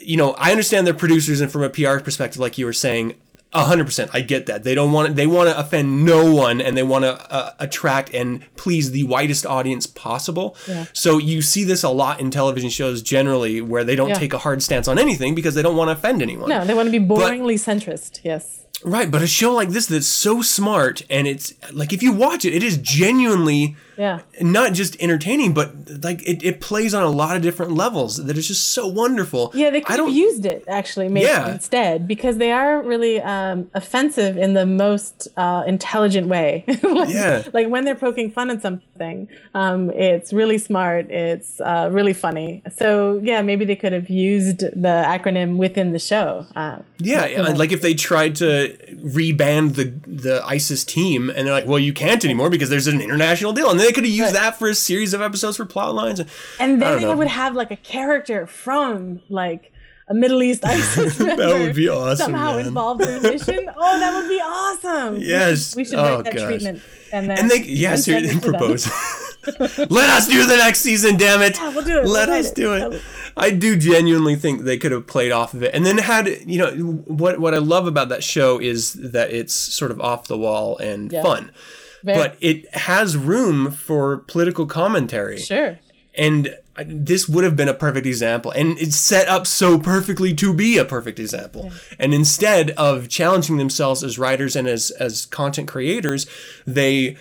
[0.00, 3.14] you know, I understand their producers, and from a PR perspective, like you were saying,
[3.64, 4.64] hundred percent, I get that.
[4.64, 8.12] They don't want they want to offend no one, and they want to uh, attract
[8.14, 10.56] and please the widest audience possible.
[10.68, 10.86] Yeah.
[10.92, 14.14] So you see this a lot in television shows generally, where they don't Yeah.
[14.18, 16.48] take a hard stance on anything because they don't want to offend anyone.
[16.48, 18.20] No, they want to be boringly centrist.
[18.22, 18.60] Yes.
[18.84, 22.44] Right, but a show like this that's so smart and it's like if you watch
[22.44, 24.20] it, it is genuinely Yeah.
[24.40, 25.72] not just entertaining, but
[26.04, 29.50] like it, it plays on a lot of different levels that is just so wonderful.
[29.54, 31.52] Yeah, they I could have don't used it actually, maybe Yeah.
[31.52, 36.64] instead, because they are really um, offensive in the most uh, intelligent way.
[36.82, 37.42] like, Yeah.
[37.52, 41.10] like when they're poking fun at something, um, it's really smart.
[41.10, 42.62] It's uh, really funny.
[42.76, 46.46] So yeah, maybe they could have used the acronym within the show.
[46.54, 51.54] Uh, Yeah, yeah, like if they tried to reband the the ISIS team, and they're
[51.54, 54.34] like, "Well, you can't anymore because there's an international deal," and they could have used
[54.34, 56.20] that for a series of episodes for plot lines.
[56.60, 57.16] and then they know.
[57.16, 59.72] would have like a character from like
[60.08, 62.66] a Middle East ISIS member would be awesome, somehow man.
[62.66, 63.68] involved in the mission.
[63.76, 65.16] Oh, that would be awesome.
[65.16, 65.74] Yes.
[65.74, 66.44] we should Oh, write that gosh.
[66.46, 66.82] treatment.
[67.12, 68.86] And then And they, yeah, and it propose.
[69.90, 71.56] Let us do the next season, damn it.
[71.56, 72.06] Yeah, we'll do it.
[72.06, 72.94] Let We'll us do it.
[72.94, 73.02] it.
[73.36, 76.58] I do genuinely think they could have played off of it, and then had you
[76.58, 76.70] know
[77.06, 80.78] what what I love about that show is that it's sort of off the wall
[80.78, 81.22] and Yeah.
[81.22, 81.50] fun,
[82.06, 85.38] Very- but it has room for political commentary.
[85.38, 85.78] Sure.
[86.14, 88.50] And this would have been a perfect example.
[88.52, 91.72] And it's set up so perfectly to be a perfect example.
[91.98, 96.26] And instead of challenging themselves as writers and as, as content creators,
[96.66, 97.16] they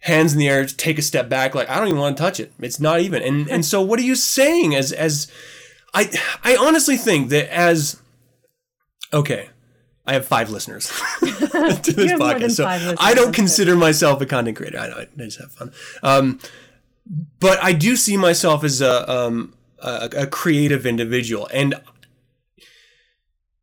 [0.00, 2.38] hands in the air take a step back like I don't even want to touch
[2.38, 2.52] it.
[2.60, 3.22] It's not even.
[3.22, 5.26] And and so what are you saying as as
[5.94, 6.10] I
[6.44, 8.00] I honestly think that as
[9.12, 9.48] okay,
[10.08, 10.88] I have five listeners
[11.20, 12.40] to this podcast.
[12.40, 14.78] than So I don't consider myself a content creator.
[14.78, 15.72] I know I just have fun.
[16.02, 16.40] Um,
[17.40, 21.74] but I do see myself as a um, a, a creative individual, and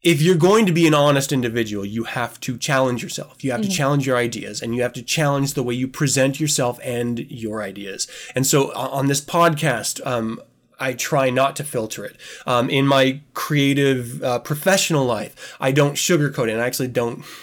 [0.06, 3.44] if you're going to be an honest individual, you have to challenge yourself.
[3.44, 6.40] You have to challenge your ideas, and you have to challenge the way you present
[6.40, 8.08] yourself and your ideas.
[8.36, 10.40] And so, on this podcast, um,
[10.80, 12.18] I try not to filter it.
[12.46, 16.52] Um, in my creative uh, professional life, I don't sugarcoat it.
[16.54, 17.24] And I actually don't.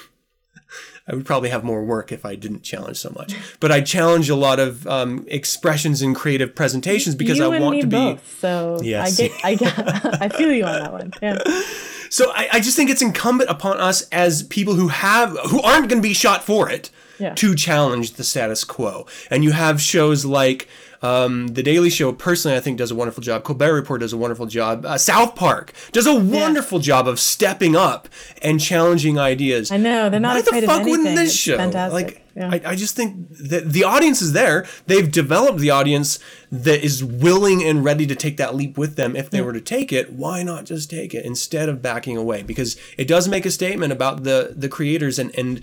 [1.08, 3.34] I would probably have more work if I didn't challenge so much.
[3.58, 7.80] But I challenge a lot of um, expressions and creative presentations because you I want
[7.80, 7.96] to be.
[7.96, 8.38] both.
[8.38, 9.74] So Yeah, I get, I get,
[10.22, 11.12] I feel you on that one.
[11.20, 11.38] Yeah.
[12.12, 15.88] So I, I just think it's incumbent upon us as people who have who aren't
[15.88, 17.32] going to be shot for it Yeah.
[17.36, 19.06] to challenge the status quo.
[19.30, 20.68] And you have shows like
[21.02, 22.12] um, the Daily Show.
[22.12, 23.44] Personally, I think does a wonderful job.
[23.44, 24.86] Colbert Report does a wonderful job.
[24.86, 28.08] Uh, South Park does a wonderful job of stepping up
[28.40, 29.70] and challenging ideas.
[29.72, 31.24] I know they're not Why afraid the fuck of wouldn't anything.
[31.24, 31.56] this It's show?
[31.56, 31.92] fantastic.
[32.06, 32.50] Like, Yeah.
[32.52, 34.64] I, I just think that the audience is there.
[34.86, 36.18] They've developed the audience
[36.50, 39.14] that is willing and ready to take that leap with them.
[39.16, 42.42] If they were to take it, why not just take it instead of backing away?
[42.42, 45.62] Because it does make a statement about the the creators and and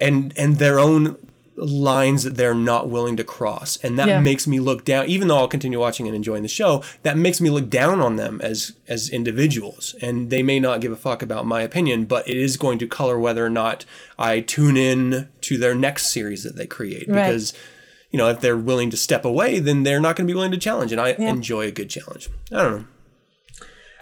[0.00, 1.16] and and their own
[1.56, 3.78] lines that they're not willing to cross.
[3.82, 4.20] And that Yeah.
[4.20, 7.40] makes me look down even though I'll continue watching and enjoying the show that makes
[7.40, 9.94] me look down on them as as individuals.
[10.02, 12.86] And they may not give a fuck about my opinion but it is going to
[12.86, 13.84] color whether or not
[14.18, 17.08] I tune in to their next series that they create.
[17.08, 17.26] Right.
[17.26, 17.52] because
[18.10, 20.52] you know if they're willing to step away then they're not going to be willing
[20.52, 22.28] to challenge and I enjoy a good challenge.
[22.52, 22.84] I don't know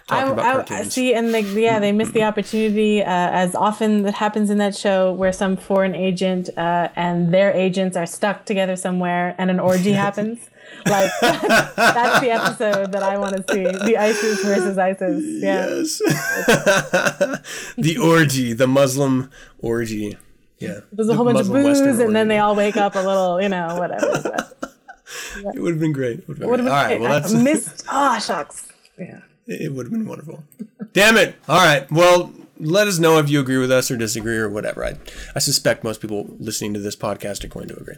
[0.09, 4.13] I, I- I see, and like, yeah, they miss the opportunity, uh, as often that
[4.15, 8.75] happens in that show, where some foreign agent uh, and their agents are stuck together
[8.75, 10.49] somewhere, and an orgy happens.
[10.85, 15.23] Like that's the episode that I want to see: the ISIS versus ISIS.
[15.41, 15.99] Yeah, Yes.
[17.77, 19.29] the orgy, the Muslim
[19.59, 20.17] orgy.
[20.59, 20.79] Yeah.
[20.91, 22.95] there's a The whole bunch Muslim of Western booze, and then they all wake up
[22.95, 24.21] a little, you know, whatever.
[25.43, 26.19] But It would have been great.
[26.19, 26.67] It would have been, great.
[26.69, 26.99] All right.
[27.01, 27.83] Well, I that's missed.
[27.89, 28.69] Ah, shucks.
[28.97, 29.19] Yeah.
[29.47, 29.73] It.
[29.73, 30.43] Would have been wonderful.
[30.93, 31.35] Damn it!
[31.47, 31.89] All right.
[31.91, 34.85] Well, let us know if you agree with us or disagree or whatever.
[34.85, 34.97] I,
[35.35, 37.95] I suspect most people listening to this podcast are going to agree.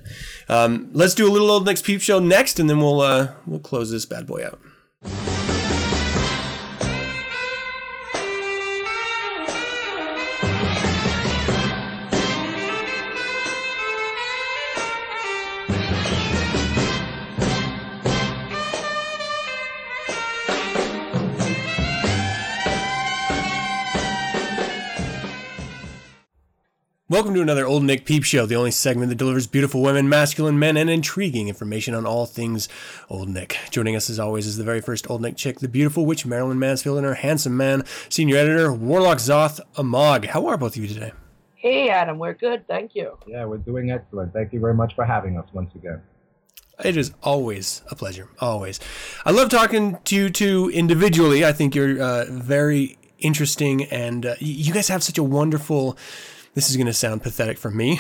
[0.50, 3.60] Um, let's do a little Old Nick peep show next, and then we'll uh, we'll
[3.60, 5.45] close this bad boy out.
[27.16, 30.60] Welcome to another Old Nick Peep Show, the only segment that delivers beautiful women, masculine
[30.60, 32.68] men, and intriguing information on all things
[33.10, 33.58] Old Nick.
[33.72, 36.60] Joining us as always is the very first Old Nick chick, the beautiful witch Marilyn
[36.60, 40.26] Mansfield, and her handsome man, senior editor Warlock Zoth Amog.
[40.26, 41.14] How are both of you today?
[41.54, 42.68] Hey, Adam, we're good.
[42.68, 43.18] Thank you.
[43.26, 44.34] Yeah, we're doing excellent.
[44.34, 46.02] Thank you very much for having us once again.
[46.84, 48.28] It is always a pleasure.
[48.40, 48.82] Always.
[49.24, 51.46] I love talking to you two individually.
[51.46, 55.98] I think you're uh, very interesting, and uh, you guys have such a wonderful.
[56.56, 57.92] This is going to sound pathetic for me.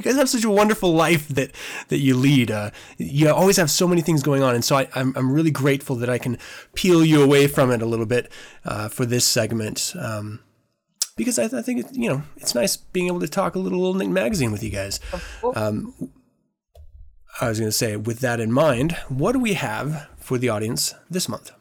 [0.00, 1.52] you guys have such a wonderful life that
[1.88, 2.50] that you lead.
[2.50, 5.50] Uh, you always have so many things going on, and so I, I'm I'm really
[5.50, 6.38] grateful that I can
[6.74, 8.30] peel you away from it a little bit
[8.64, 9.92] uh, for this segment.
[9.98, 10.40] Um,
[11.16, 13.84] because I, I think it, you know it's nice being able to talk a little
[13.84, 14.98] Old Nick magazine with you guys.
[15.54, 15.94] Um,
[17.40, 20.48] I was going to say, with that in mind, what do we have for the
[20.48, 21.52] audience this month?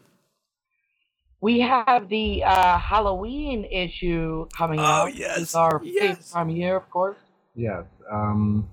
[1.42, 5.04] We have the uh, Halloween issue coming out.
[5.04, 6.02] Oh, yes, It's our yes.
[6.02, 7.18] favorite time of year, of course.
[7.56, 7.84] Yes.
[8.12, 8.68] Um,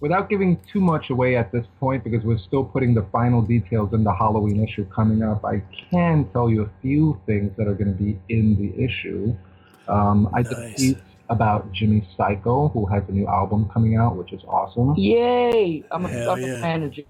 [0.00, 3.92] without giving too much away at this point, because we're still putting the final details
[3.94, 7.74] in the Halloween issue coming up, I can tell you a few things that are
[7.74, 9.34] going to be in the issue.
[9.88, 10.74] Um, I did a Nice.
[10.76, 10.96] piece
[11.30, 14.94] about Jimmy Psycho, who has a new album coming out, which is awesome.
[14.96, 15.84] Yay!
[15.90, 16.60] I'm a, Hell I'm yeah.
[16.60, 17.04] fan of Jim.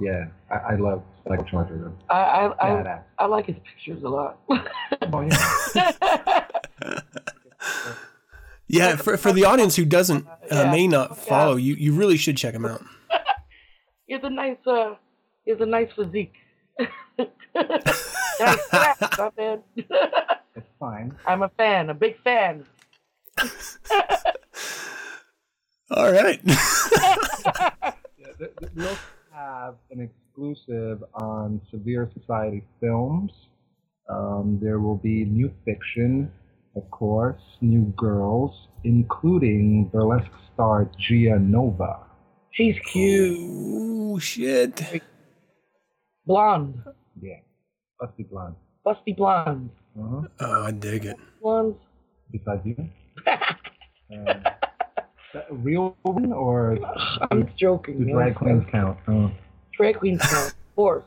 [0.00, 1.92] Yeah, I, I love Psycho Charger.
[2.08, 4.38] I, I, I, I like his pictures a lot.
[5.12, 6.46] Oh, yeah.
[8.70, 10.70] Yeah, for, for the audience who doesn't uh, Yeah.
[10.70, 12.82] may not follow, you, you really should check him out.
[14.06, 14.94] he has a nice, uh,
[15.46, 16.34] he a nice physique.
[17.18, 19.62] nice back, my man.
[19.76, 21.16] it's fine.
[21.26, 22.66] I'm a fan, a big fan.
[25.90, 26.40] All right.
[26.44, 27.92] Yeah,
[28.38, 28.98] th- th- we also
[29.32, 30.02] have an
[30.42, 33.32] exclusive on Severe Society Films.
[34.08, 36.30] Um, there will be new fiction,
[36.76, 38.52] of course, new girls,
[38.84, 42.00] including burlesque star Gia Nova.
[42.52, 44.80] She's cute, Ooh, shit.
[46.24, 46.82] blonde,
[47.20, 47.40] Yeah,
[48.00, 48.54] busty blonde.
[48.86, 49.70] busty blonde.
[50.00, 50.22] Uh-huh.
[50.40, 51.16] Oh, I dig it.
[51.42, 51.76] Blondes.
[52.30, 52.76] Besides you,
[54.12, 54.42] um,
[55.50, 56.78] real woman or
[57.30, 58.04] I'm joking.
[58.06, 58.98] do drag queens count?
[59.08, 59.30] Oh.
[59.78, 61.04] Drag queens, count, of course.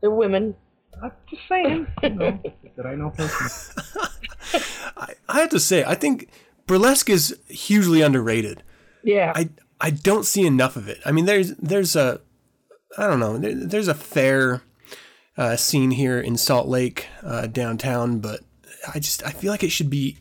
[0.00, 0.56] They're women.
[1.02, 2.40] I'm just saying, you know,
[2.76, 4.06] that I know personally.
[4.96, 6.28] I, I have to say, I think
[6.66, 8.62] burlesque is hugely underrated.
[9.02, 9.32] Yeah.
[9.34, 11.00] I I don't see enough of it.
[11.04, 12.20] I mean, there's there's a
[12.96, 13.36] I don't know.
[13.36, 14.62] There, there's a fair
[15.36, 18.40] uh, scene here in Salt Lake uh, downtown, but
[18.92, 20.18] I just I feel like it should be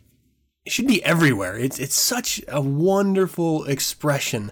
[0.66, 1.58] it should be everywhere.
[1.58, 4.52] It's it's such a wonderful expression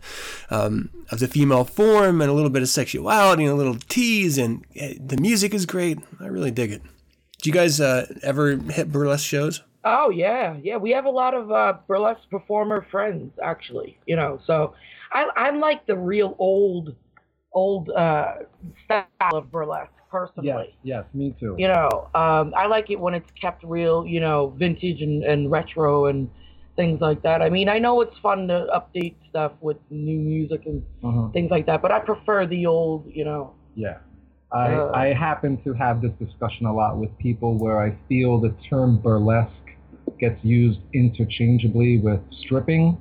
[0.49, 4.38] um, of the female form and a little bit of sexuality and a little tease,
[4.38, 5.99] and uh, the music is great.
[6.19, 6.81] I really dig it.
[7.41, 9.61] Do you guys uh, ever hit burlesque shows?
[9.85, 10.77] Oh yeah, yeah.
[10.77, 13.97] We have a lot of uh, burlesque performer friends, actually.
[14.05, 14.75] You know, so
[15.13, 16.93] I I like the real old,
[17.53, 18.33] old uh,
[18.83, 20.75] style of burlesque personally.
[20.83, 21.55] Yes, yes, me too.
[21.57, 24.05] You know, um, I like it when it's kept real.
[24.05, 26.29] You know, vintage and, and retro and
[26.75, 27.41] things like that.
[27.41, 31.29] I mean, I know it's fun to update stuff with new music and Uh-huh.
[31.33, 33.05] things like that, but I prefer the old.
[33.13, 33.53] You know.
[33.75, 33.97] Yeah.
[34.51, 38.38] I, Uh, I happen to have this discussion a lot with people where I feel
[38.38, 39.69] the term burlesque
[40.19, 42.97] gets used interchangeably with stripping.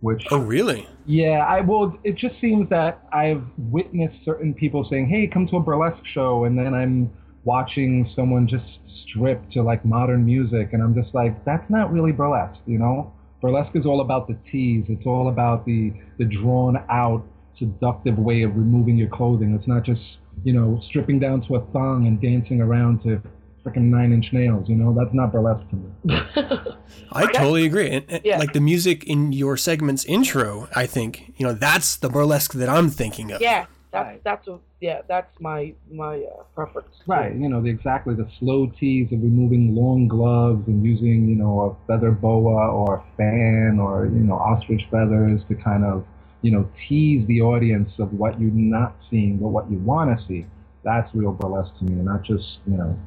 [0.00, 0.88] Which Oh, really?
[1.06, 5.56] yeah, I well, it just seems that I've witnessed certain people saying, "Hey, come to
[5.56, 7.10] a burlesque show," and then I'm
[7.44, 8.64] watching someone just
[9.06, 13.12] strip to like modern music, and I'm just like, that's not really burlesque, you know?
[13.40, 14.84] Burlesque is all about the tease.
[14.88, 17.24] It's all about the the drawn out,
[17.58, 19.54] seductive way of removing your clothing.
[19.54, 20.02] It's not just
[20.44, 23.22] you know stripping down to a thong and dancing around to
[23.64, 24.68] freaking nine inch nails.
[24.68, 25.90] You know, that's not burlesque to me.
[27.12, 27.90] I totally agree.
[27.90, 28.38] And, and, Yeah.
[28.38, 32.68] Like the music in your segment's intro, I think you know that's the burlesque that
[32.68, 33.40] I'm thinking of.
[33.40, 34.24] yeah, that's Right.
[34.24, 36.94] that's a, yeah, that's my my uh, preference.
[37.06, 41.36] Right, you know, the exactly the slow tease of removing long gloves and using, you
[41.36, 46.06] know, a feather boa or a fan or, you know, ostrich feathers to kind of,
[46.42, 50.26] you know, tease the audience of what you're not seeing but what you want to
[50.26, 50.46] see.
[50.82, 52.98] That's real burlesque to me, and not just, you know,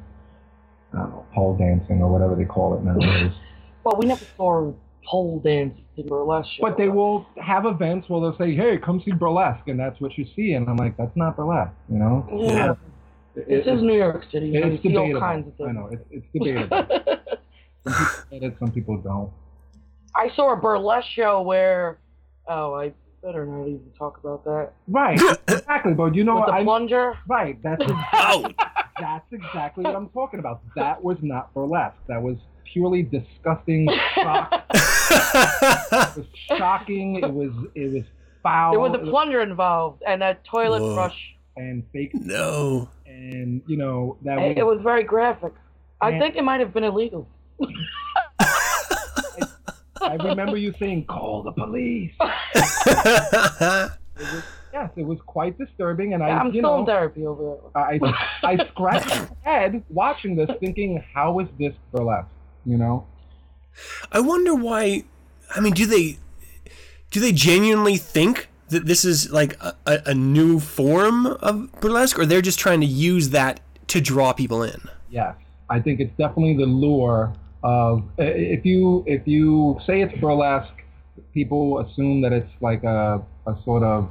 [0.94, 3.32] I don't know, pole dancing or whatever they call it nowadays.
[3.84, 4.72] Well, we never saw
[5.06, 6.48] pole dance in burlesque.
[6.56, 6.62] show.
[6.62, 10.16] but they will have events where they'll say, hey, come see burlesque, and that's what
[10.16, 10.54] you see.
[10.54, 12.26] And I'm like, that's not burlesque, you know?
[12.32, 12.72] Yeah.
[12.72, 12.78] It-
[13.46, 14.46] This it- is New York City.
[14.46, 15.68] You, know, you it's see all kinds of things.
[15.68, 16.86] I know, it's, it's debatable.
[17.84, 19.30] some people get it, some people don't.
[20.16, 21.98] I saw a burlesque show where,
[22.48, 24.70] oh, I better not even talk about that.
[24.88, 25.92] Right, exactly.
[25.92, 26.46] But you know With what?
[26.46, 27.18] the I'm plunger.
[27.28, 27.62] right.
[27.62, 27.82] That's
[28.14, 28.46] Oh,
[28.98, 30.60] that's exactly what I'm talking about.
[30.76, 31.96] That was not burlesque.
[32.08, 32.36] That was
[32.72, 33.88] purely disgusting.
[34.14, 34.64] Shock.
[34.70, 37.16] It was shocking.
[37.16, 38.04] It was it was
[38.42, 38.72] foul.
[38.72, 40.94] There was it a plunger involved and a toilet Whoa.
[40.94, 41.34] brush.
[41.56, 42.12] and fake.
[42.14, 42.88] no.
[43.06, 45.52] And you know that It, it was very graphic.
[46.00, 47.28] I think it might have been illegal.
[50.00, 52.12] I remember you saying, "Call the police."
[54.74, 57.80] Yes, it was quite disturbing, and I, I'm you still know, in therapy over there.
[57.80, 58.00] I
[58.42, 62.26] I scratched my head watching this, thinking, "How is this burlesque?"
[62.66, 63.06] You know.
[64.10, 65.04] I wonder why.
[65.54, 66.18] I mean, do they
[67.12, 72.18] do they genuinely think that this is like a, a, a new form of burlesque,
[72.18, 74.80] or they're just trying to use that to draw people in?
[75.08, 75.36] Yes,
[75.70, 77.32] I think it's definitely the lure
[77.62, 80.82] of if you if you say it's burlesque,
[81.32, 84.10] people assume that it's like a a sort of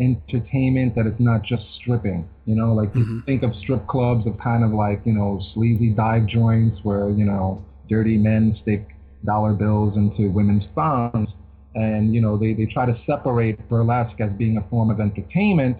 [0.00, 2.28] entertainment that it's not just stripping.
[2.46, 3.20] You know, like you mm-hmm.
[3.20, 7.24] think of strip clubs of kind of like you know sleazy dive joints where you
[7.24, 8.88] know dirty men stick
[9.24, 11.28] dollar bills into women's thongs,
[11.74, 15.76] and you know they they try to separate burlesque as being a form of entertainment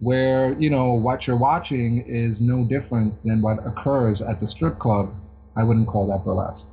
[0.00, 4.78] where you know what you're watching is no different than what occurs at the strip
[4.78, 5.14] club.
[5.56, 6.64] I wouldn't call that burlesque.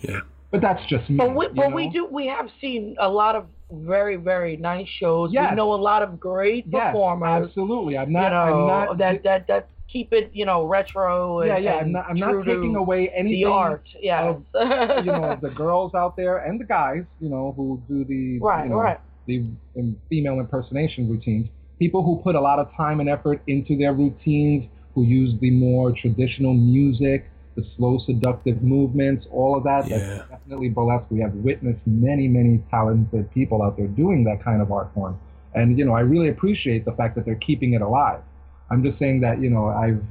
[0.00, 0.20] Yeah.
[0.50, 1.16] But that's just me.
[1.16, 1.74] But we, but know?
[1.74, 2.06] we do.
[2.06, 5.30] We have seen a lot of very, very nice shows.
[5.32, 5.50] Yes.
[5.50, 7.48] We know a lot of great Yes, performers.
[7.48, 7.96] absolutely.
[7.98, 8.30] I'm You not.
[8.30, 8.98] know I'm not.
[8.98, 11.40] that that that keep it, you know, retro.
[11.40, 11.74] And, yeah, yeah.
[11.76, 12.06] I'm not.
[12.08, 13.42] I'm not taking away anything.
[13.42, 13.86] the art.
[14.00, 14.22] Yeah.
[14.30, 14.44] of,
[15.04, 18.64] you know, the girls out there and the guys, you know, who do the right,
[18.64, 19.00] you know, right.
[19.26, 19.44] the
[20.08, 21.48] female impersonation routines.
[21.78, 24.64] People who put a lot of time and effort into their routines,
[24.94, 29.88] who use the more traditional music, the slow seductive movements, all of that.
[29.88, 29.98] Yeah.
[29.98, 31.06] That's definitely burlesque.
[31.10, 35.18] We have witnessed many, many talented people out there doing that kind of art form.
[35.54, 38.20] And you know, I really appreciate the fact that they're keeping it alive.
[38.70, 40.02] I'm just saying that, you know, I've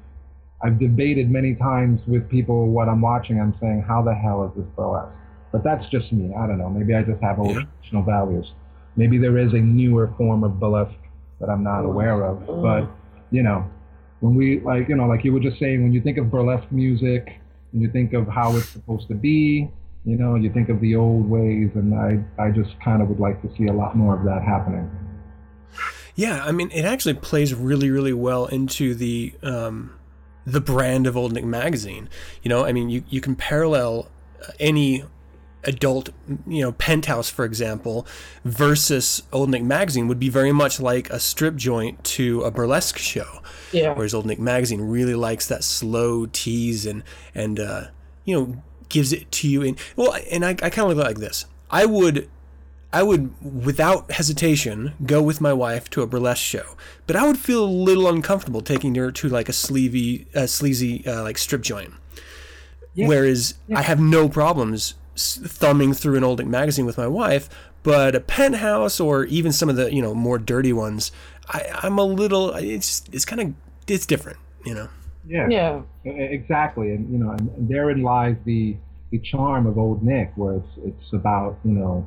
[0.62, 3.40] I've debated many times with people what I'm watching.
[3.42, 5.12] I'm saying, how the hell is this burlesque?
[5.52, 6.34] But that's just me.
[6.34, 6.70] I don't know.
[6.70, 7.64] Maybe I just have old Yeah.
[7.64, 8.54] traditional values.
[8.96, 10.94] Maybe there is a newer form of burlesque
[11.42, 12.46] that I'm not aware of.
[12.48, 12.90] But
[13.32, 13.66] you know,
[14.24, 16.72] when we like, you know, like you were just saying, when you think of burlesque
[16.72, 17.42] music,
[17.74, 19.70] and you think of how it's supposed to be,
[20.06, 23.20] you know, you think of the old ways, and I, I just kind of would
[23.20, 24.90] like to see a lot more of that happening.
[26.16, 29.94] Yeah, I mean, it actually plays really, really well into the um,
[30.46, 32.08] the brand of Old Nick magazine.
[32.44, 34.08] You know, I mean, you you can parallel
[34.42, 35.04] uh, any
[35.66, 36.10] adult,
[36.48, 38.06] you know, penthouse, for example,
[38.44, 42.98] versus Old Nick magazine would be very much like a strip joint to a burlesque
[42.98, 43.42] show.
[43.72, 43.94] Yeah.
[43.94, 47.04] Whereas Old Nick magazine really likes that slow tease and
[47.34, 47.86] and uh,
[48.26, 51.12] you know gives it to you in well, and I, I kind of look at
[51.12, 51.46] it like this.
[51.70, 52.30] I would
[52.94, 56.78] I would, without hesitation, go with my wife to a burlesque show,
[57.08, 61.06] but I would feel a little uncomfortable taking her to like a sleazy, uh, sleazy
[61.08, 61.94] uh, like strip joint.
[62.96, 67.50] Whereas I have no problems thumbing through an old Nick magazine with my wife,
[67.84, 71.12] but a penthouse or even some of the you know more dirty ones,
[71.50, 72.54] I, I'm a little.
[72.56, 73.54] It's it's kind of
[73.88, 74.90] it's different, you know.
[75.28, 75.48] Yeah.
[75.50, 75.82] Yeah.
[76.06, 78.76] Exactly, and you know, and, and therein lies the
[79.12, 82.06] the charm of Old Nick, where it's it's about you know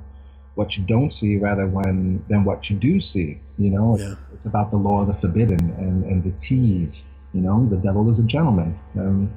[0.54, 3.38] what you don't see rather when than what you do see.
[3.58, 4.14] You know, it's, Yeah.
[4.34, 6.94] it's about the law of the forbidden and and the tease.
[7.32, 8.78] You know, the devil is a gentleman.
[8.98, 9.30] Um,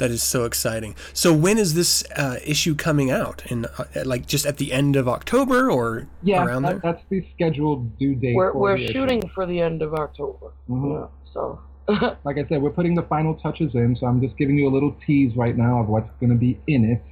[0.00, 0.94] That is so exciting.
[1.12, 3.42] So when is this uh, issue coming out?
[3.50, 6.92] In uh, like just at the end of October or Yeah, around that, there?
[6.94, 8.34] that's the scheduled due date.
[8.34, 8.92] We're for we're the issue.
[8.94, 10.52] shooting for the end of October.
[10.70, 11.02] Mhm.
[11.02, 11.60] Yeah, so
[12.24, 14.72] Like I said, we're putting the final touches in, so I'm just giving you a
[14.72, 17.02] little tease right now of what's going to be in it.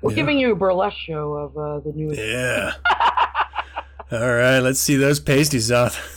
[0.00, 0.16] we're Yeah.
[0.16, 2.14] giving you a burlesque show of uh, the new.
[2.14, 2.72] Yeah.
[4.12, 5.98] All right, let's see those pasties out.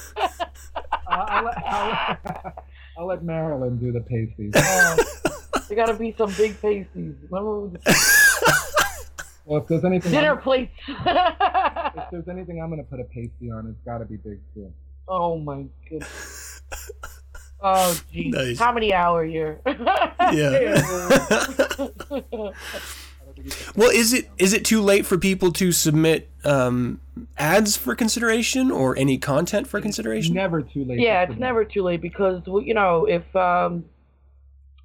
[1.05, 2.53] Uh, I'll, let, I'll,
[2.97, 4.51] I'll let Marilyn do the pasties.
[5.73, 7.15] There gotta be some big pasties.
[7.31, 7.77] Remember we-
[9.45, 10.71] Well, if there's anything, dinner I'm, plates.
[10.87, 14.39] if there's anything I'm going to put a pasty on, it's got to be big
[14.53, 14.71] too.
[15.07, 16.61] oh my goodness.
[17.59, 18.57] Oh geez, Nice.
[18.59, 19.61] comedy hour here.
[20.31, 20.79] Yeah.
[23.75, 27.01] well, is it is it too late for people to submit um,
[27.37, 30.33] ads for consideration or any content for consideration?
[30.35, 30.99] Never too late.
[30.99, 33.85] yeah, to it's never too late because you know if um,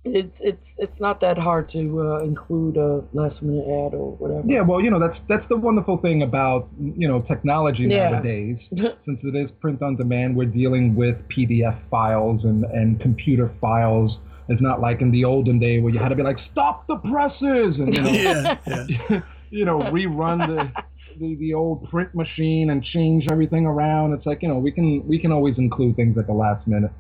[0.04, 4.42] it's it's it's not that hard to uh, include a last minute ad or whatever.
[4.46, 8.10] Yeah, well, you know that's that's the wonderful thing about you know technology Yeah.
[8.10, 8.56] nowadays.
[8.70, 14.16] Since it is print on demand, we're dealing with PDF files and and computer files.
[14.48, 16.96] It's not like in the olden day where you had to be like, stop the
[16.96, 18.56] presses, and you know, yeah,
[18.88, 19.20] yeah.
[19.50, 20.72] you know, rerun the,
[21.18, 24.14] the the old print machine and change everything around.
[24.14, 26.92] It's like you know, we can we can always include things at the last minute.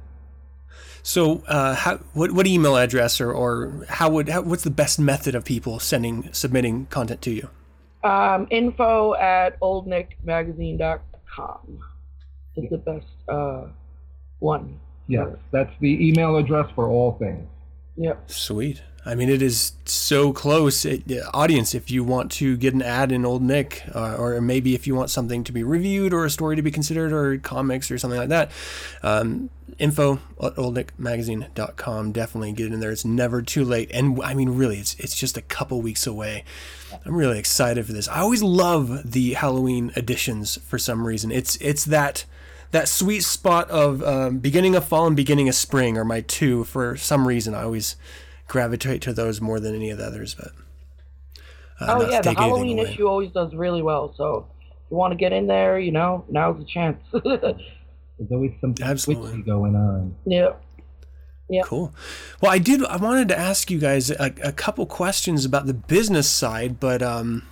[1.02, 4.98] So, uh, how, what what email address or, or how would how, what's the best
[4.98, 7.48] method of people sending submitting content to you?
[8.04, 11.78] Um, info at oldnickmagazine.com
[12.56, 13.66] is the best uh,
[14.38, 14.78] one.
[15.06, 17.46] Yes, that's the email address for all things.
[17.96, 18.30] Yep.
[18.30, 18.82] Sweet.
[19.04, 20.84] I mean, it is so close.
[20.84, 24.38] It, uh, audience, if you want to get an ad in Old Nick, uh, or
[24.42, 27.38] maybe if you want something to be reviewed or a story to be considered or
[27.38, 28.50] comics or something like that,
[29.02, 29.48] um,
[29.78, 32.12] info at oldnickmagazine.com.
[32.12, 32.90] Definitely get in there.
[32.90, 33.90] It's never too late.
[33.92, 36.44] And I mean, really, it's, it's just a couple weeks away.
[37.04, 38.08] I'm really excited for this.
[38.08, 41.30] I always love the Halloween editions for some reason.
[41.30, 42.24] It's, it's that
[42.70, 46.64] that sweet spot of um, beginning of fall and beginning of spring are my two
[46.64, 47.54] for some reason.
[47.54, 47.96] I always
[48.46, 50.34] gravitate to those more than any of the others.
[50.34, 50.52] But
[51.80, 54.12] uh, oh yeah, the Halloween issue always does really well.
[54.16, 56.98] So if you want to get in there, you know, now's the chance.
[58.18, 59.42] There's always something Absolutely.
[59.42, 60.14] going on.
[60.26, 60.50] yeah.
[61.50, 61.62] Yeah.
[61.64, 61.94] Cool.
[62.42, 62.84] Well, I did.
[62.84, 67.00] I wanted to ask you guys a, a couple questions about the business side, but
[67.00, 67.42] um,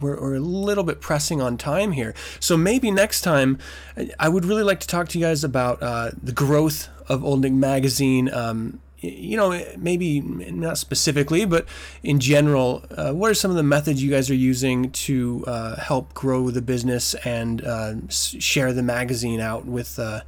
[0.00, 2.12] we're, we're a little bit pressing on time here.
[2.40, 3.58] So maybe next time,
[3.96, 7.24] I- I would really like to talk to you guys about uh, the growth of
[7.24, 8.28] Old Nick Magazine.
[8.34, 11.66] Um, y- you know, maybe not specifically, but
[12.02, 15.76] in general, uh, what are some of the methods you guys are using to uh,
[15.76, 20.20] help grow the business and uh, share the magazine out with, uh,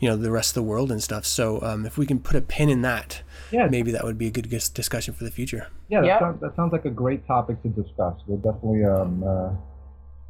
[0.00, 1.26] you know, the rest of the world and stuff?
[1.26, 4.28] So um, if we can put a pin in that, Yeah, maybe that would be
[4.28, 5.68] a good discussion for the future.
[5.88, 6.18] Yeah, that, Yeah.
[6.18, 8.14] Sounds, that sounds like a great topic to discuss.
[8.26, 9.50] We'll definitely um, uh,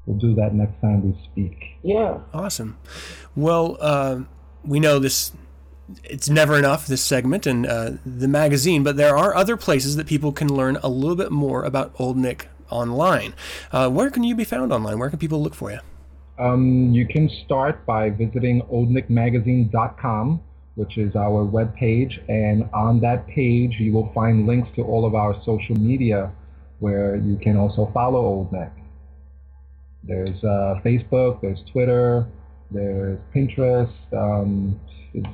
[0.06, 1.56] we'll do that next time we speak.
[1.82, 2.18] Yeah.
[2.34, 2.78] Awesome.
[3.34, 4.20] Well, uh,
[4.64, 5.32] we know this.
[6.04, 10.06] It's never enough this segment and uh, the magazine, but there are other places that
[10.06, 13.34] people can learn a little bit more about Old Nick online.
[13.72, 14.98] Uh, where can you be found online?
[14.98, 15.78] Where can people look for you?
[16.38, 20.40] Um, you can start by visiting oldnickmagazine.com,
[20.74, 25.06] which is our web page and on that page you will find links to all
[25.06, 26.30] of our social media,
[26.80, 28.70] where you can also follow Old Nick.
[30.02, 32.26] There's uh, Facebook, there's Twitter,
[32.70, 33.92] there's Pinterest.
[34.12, 34.78] Um,
[35.14, 35.26] it's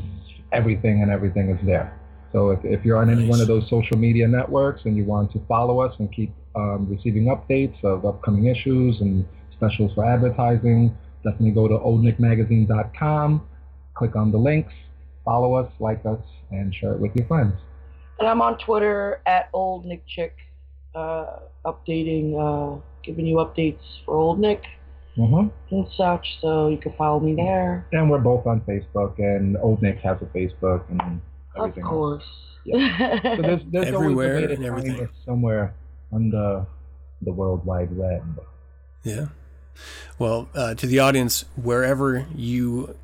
[0.53, 1.99] everything and everything is there.
[2.33, 5.33] So if, if you're on any one of those social media networks and you want
[5.33, 10.97] to follow us and keep um, receiving updates of upcoming issues and specials for advertising,
[11.23, 13.47] definitely go to oldnickmagazine.com,
[13.95, 14.73] click on the links,
[15.25, 16.21] follow us, like us,
[16.51, 17.55] and share it with your friends.
[18.19, 20.33] And I'm on Twitter at oldnickchick,
[20.95, 24.63] uh, updating, uh, giving you updates for Old Nick
[25.15, 26.27] hmm and such.
[26.41, 27.87] So you can follow me there.
[27.93, 31.21] And we're both on Facebook, and Old Nick has a Facebook and
[31.55, 31.83] Of everything.
[31.85, 31.91] else.
[31.91, 32.25] course.
[32.65, 33.21] Yeah.
[33.37, 35.09] So there's, there's Everywhere always a way to and everything.
[35.27, 35.75] somewhere
[36.13, 36.65] on the,
[37.23, 38.41] the World Wide Web.
[39.03, 39.27] Yeah.
[40.19, 42.95] Well, uh, to the audience, wherever you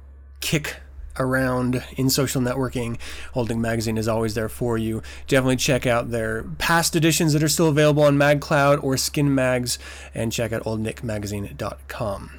[0.40, 0.76] kick
[1.18, 2.98] around in social networking,
[3.34, 5.02] Old Nick Magazine is always there for you.
[5.26, 9.78] Definitely check out their past editions that are still available on MagCloud or Skin Mags,
[10.14, 12.30] and check out oldnickmagazine.com.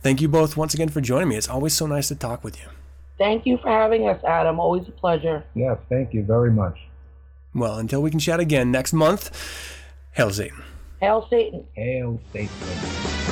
[0.00, 1.36] Thank you both once again for joining me.
[1.36, 2.68] It's always so nice to talk with you.
[3.18, 4.60] Thank you for having us, Adam.
[4.60, 5.44] Always a pleasure.
[5.54, 6.78] Yes, thank you very much.
[7.54, 9.30] Well, until we can chat again next month,
[10.12, 10.62] Hail Satan.
[11.00, 11.64] Hail Satan.
[11.74, 13.27] Hail Satan.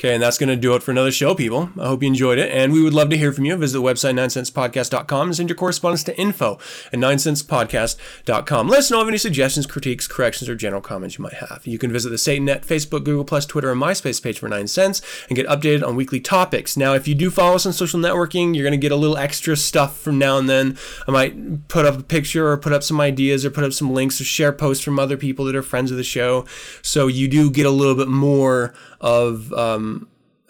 [0.00, 1.68] Okay, and that's going to do it for another show, people.
[1.78, 3.54] I hope you enjoyed it, and we would love to hear from you.
[3.56, 6.54] Visit the website, 9sensepodcast.com, and send your correspondence to info
[6.90, 8.66] at 9sensepodcast.com.
[8.66, 11.66] Let us know of any suggestions, critiques, corrections, or general comments you might have.
[11.66, 15.46] You can visit the SatanNet, Facebook, Google+, Twitter, and MySpace page for 9sense and get
[15.46, 16.78] updated on weekly topics.
[16.78, 19.18] Now, if you do follow us on social networking, you're going to get a little
[19.18, 20.78] extra stuff from now and then.
[21.06, 23.92] I might put up a picture or put up some ideas or put up some
[23.92, 26.46] links or share posts from other people that are friends of the show.
[26.80, 29.89] So you do get a little bit more of um,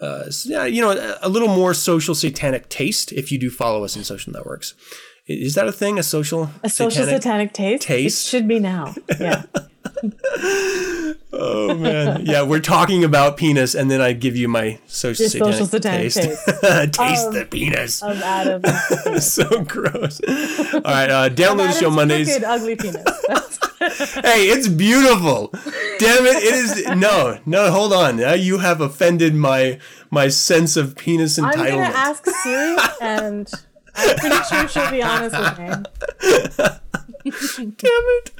[0.01, 3.95] uh, yeah, you know, a little more social satanic taste if you do follow us
[3.95, 4.73] in social networks.
[5.27, 5.99] Is that a thing?
[5.99, 7.83] A social A social satanic taste?
[7.83, 8.25] taste?
[8.25, 8.95] It should be now.
[9.19, 9.43] Yeah.
[11.33, 15.53] Oh man, yeah, we're talking about penis, and then I give you my social satanic,
[15.53, 16.17] social satanic taste.
[16.17, 16.45] taste.
[16.93, 18.01] taste Um, the penis.
[18.01, 18.61] of Adam.
[19.19, 20.19] so gross.
[20.27, 22.27] All right, uh, download the show Mondays.
[22.27, 23.03] crooked, ugly penis.
[23.81, 25.49] Hey, it's beautiful.
[25.97, 26.43] Damn it!
[26.43, 27.71] It is no, no.
[27.71, 28.17] Hold on.
[28.17, 29.79] Now you have offended my
[30.11, 31.55] my sense of penis entitlement.
[31.55, 33.51] I'm gonna ask Siri, and
[33.95, 36.65] I'm pretty sure she'll be honest with me.
[37.23, 38.31] Damn it.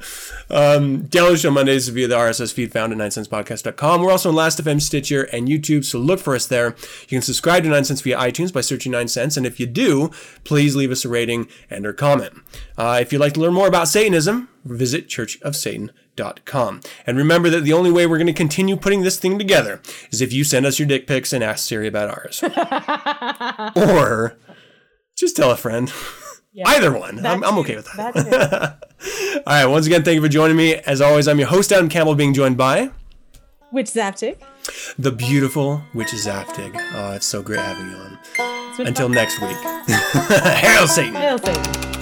[0.50, 4.02] Um, download the show Mondays via the RSS feed found at 9sensepodcast.com.
[4.02, 6.74] We're also on Last.fm, Stitcher, and YouTube, so look for us there.
[7.02, 10.10] You can subscribe to 9sense via iTunes by searching 9sense, and if you do,
[10.44, 12.34] please leave us a rating and or comment.
[12.76, 16.80] Uh, if you'd like to learn more about Satanism, visit churchofsatan.com.
[17.06, 19.80] And remember that the only way we're going to continue putting this thing together
[20.10, 22.42] is if you send us your dick pics and ask Siri about ours.
[23.76, 24.36] or
[25.16, 25.92] just tell a friend.
[26.66, 27.24] Either one.
[27.24, 28.14] I'm, I'm okay with that.
[28.14, 29.42] That's it.
[29.46, 29.66] All right.
[29.66, 30.74] Once again, thank you for joining me.
[30.74, 32.90] As always, I'm your host, Adam Campbell, being joined by
[33.70, 34.36] Witch Zaftig?
[34.98, 36.76] the beautiful Witch Zaftig.
[36.94, 38.18] Oh, it's so great having you on.
[38.86, 39.14] Until fun.
[39.14, 39.56] next week.
[39.88, 41.14] Hail Satan!
[41.14, 42.01] Hail Satan.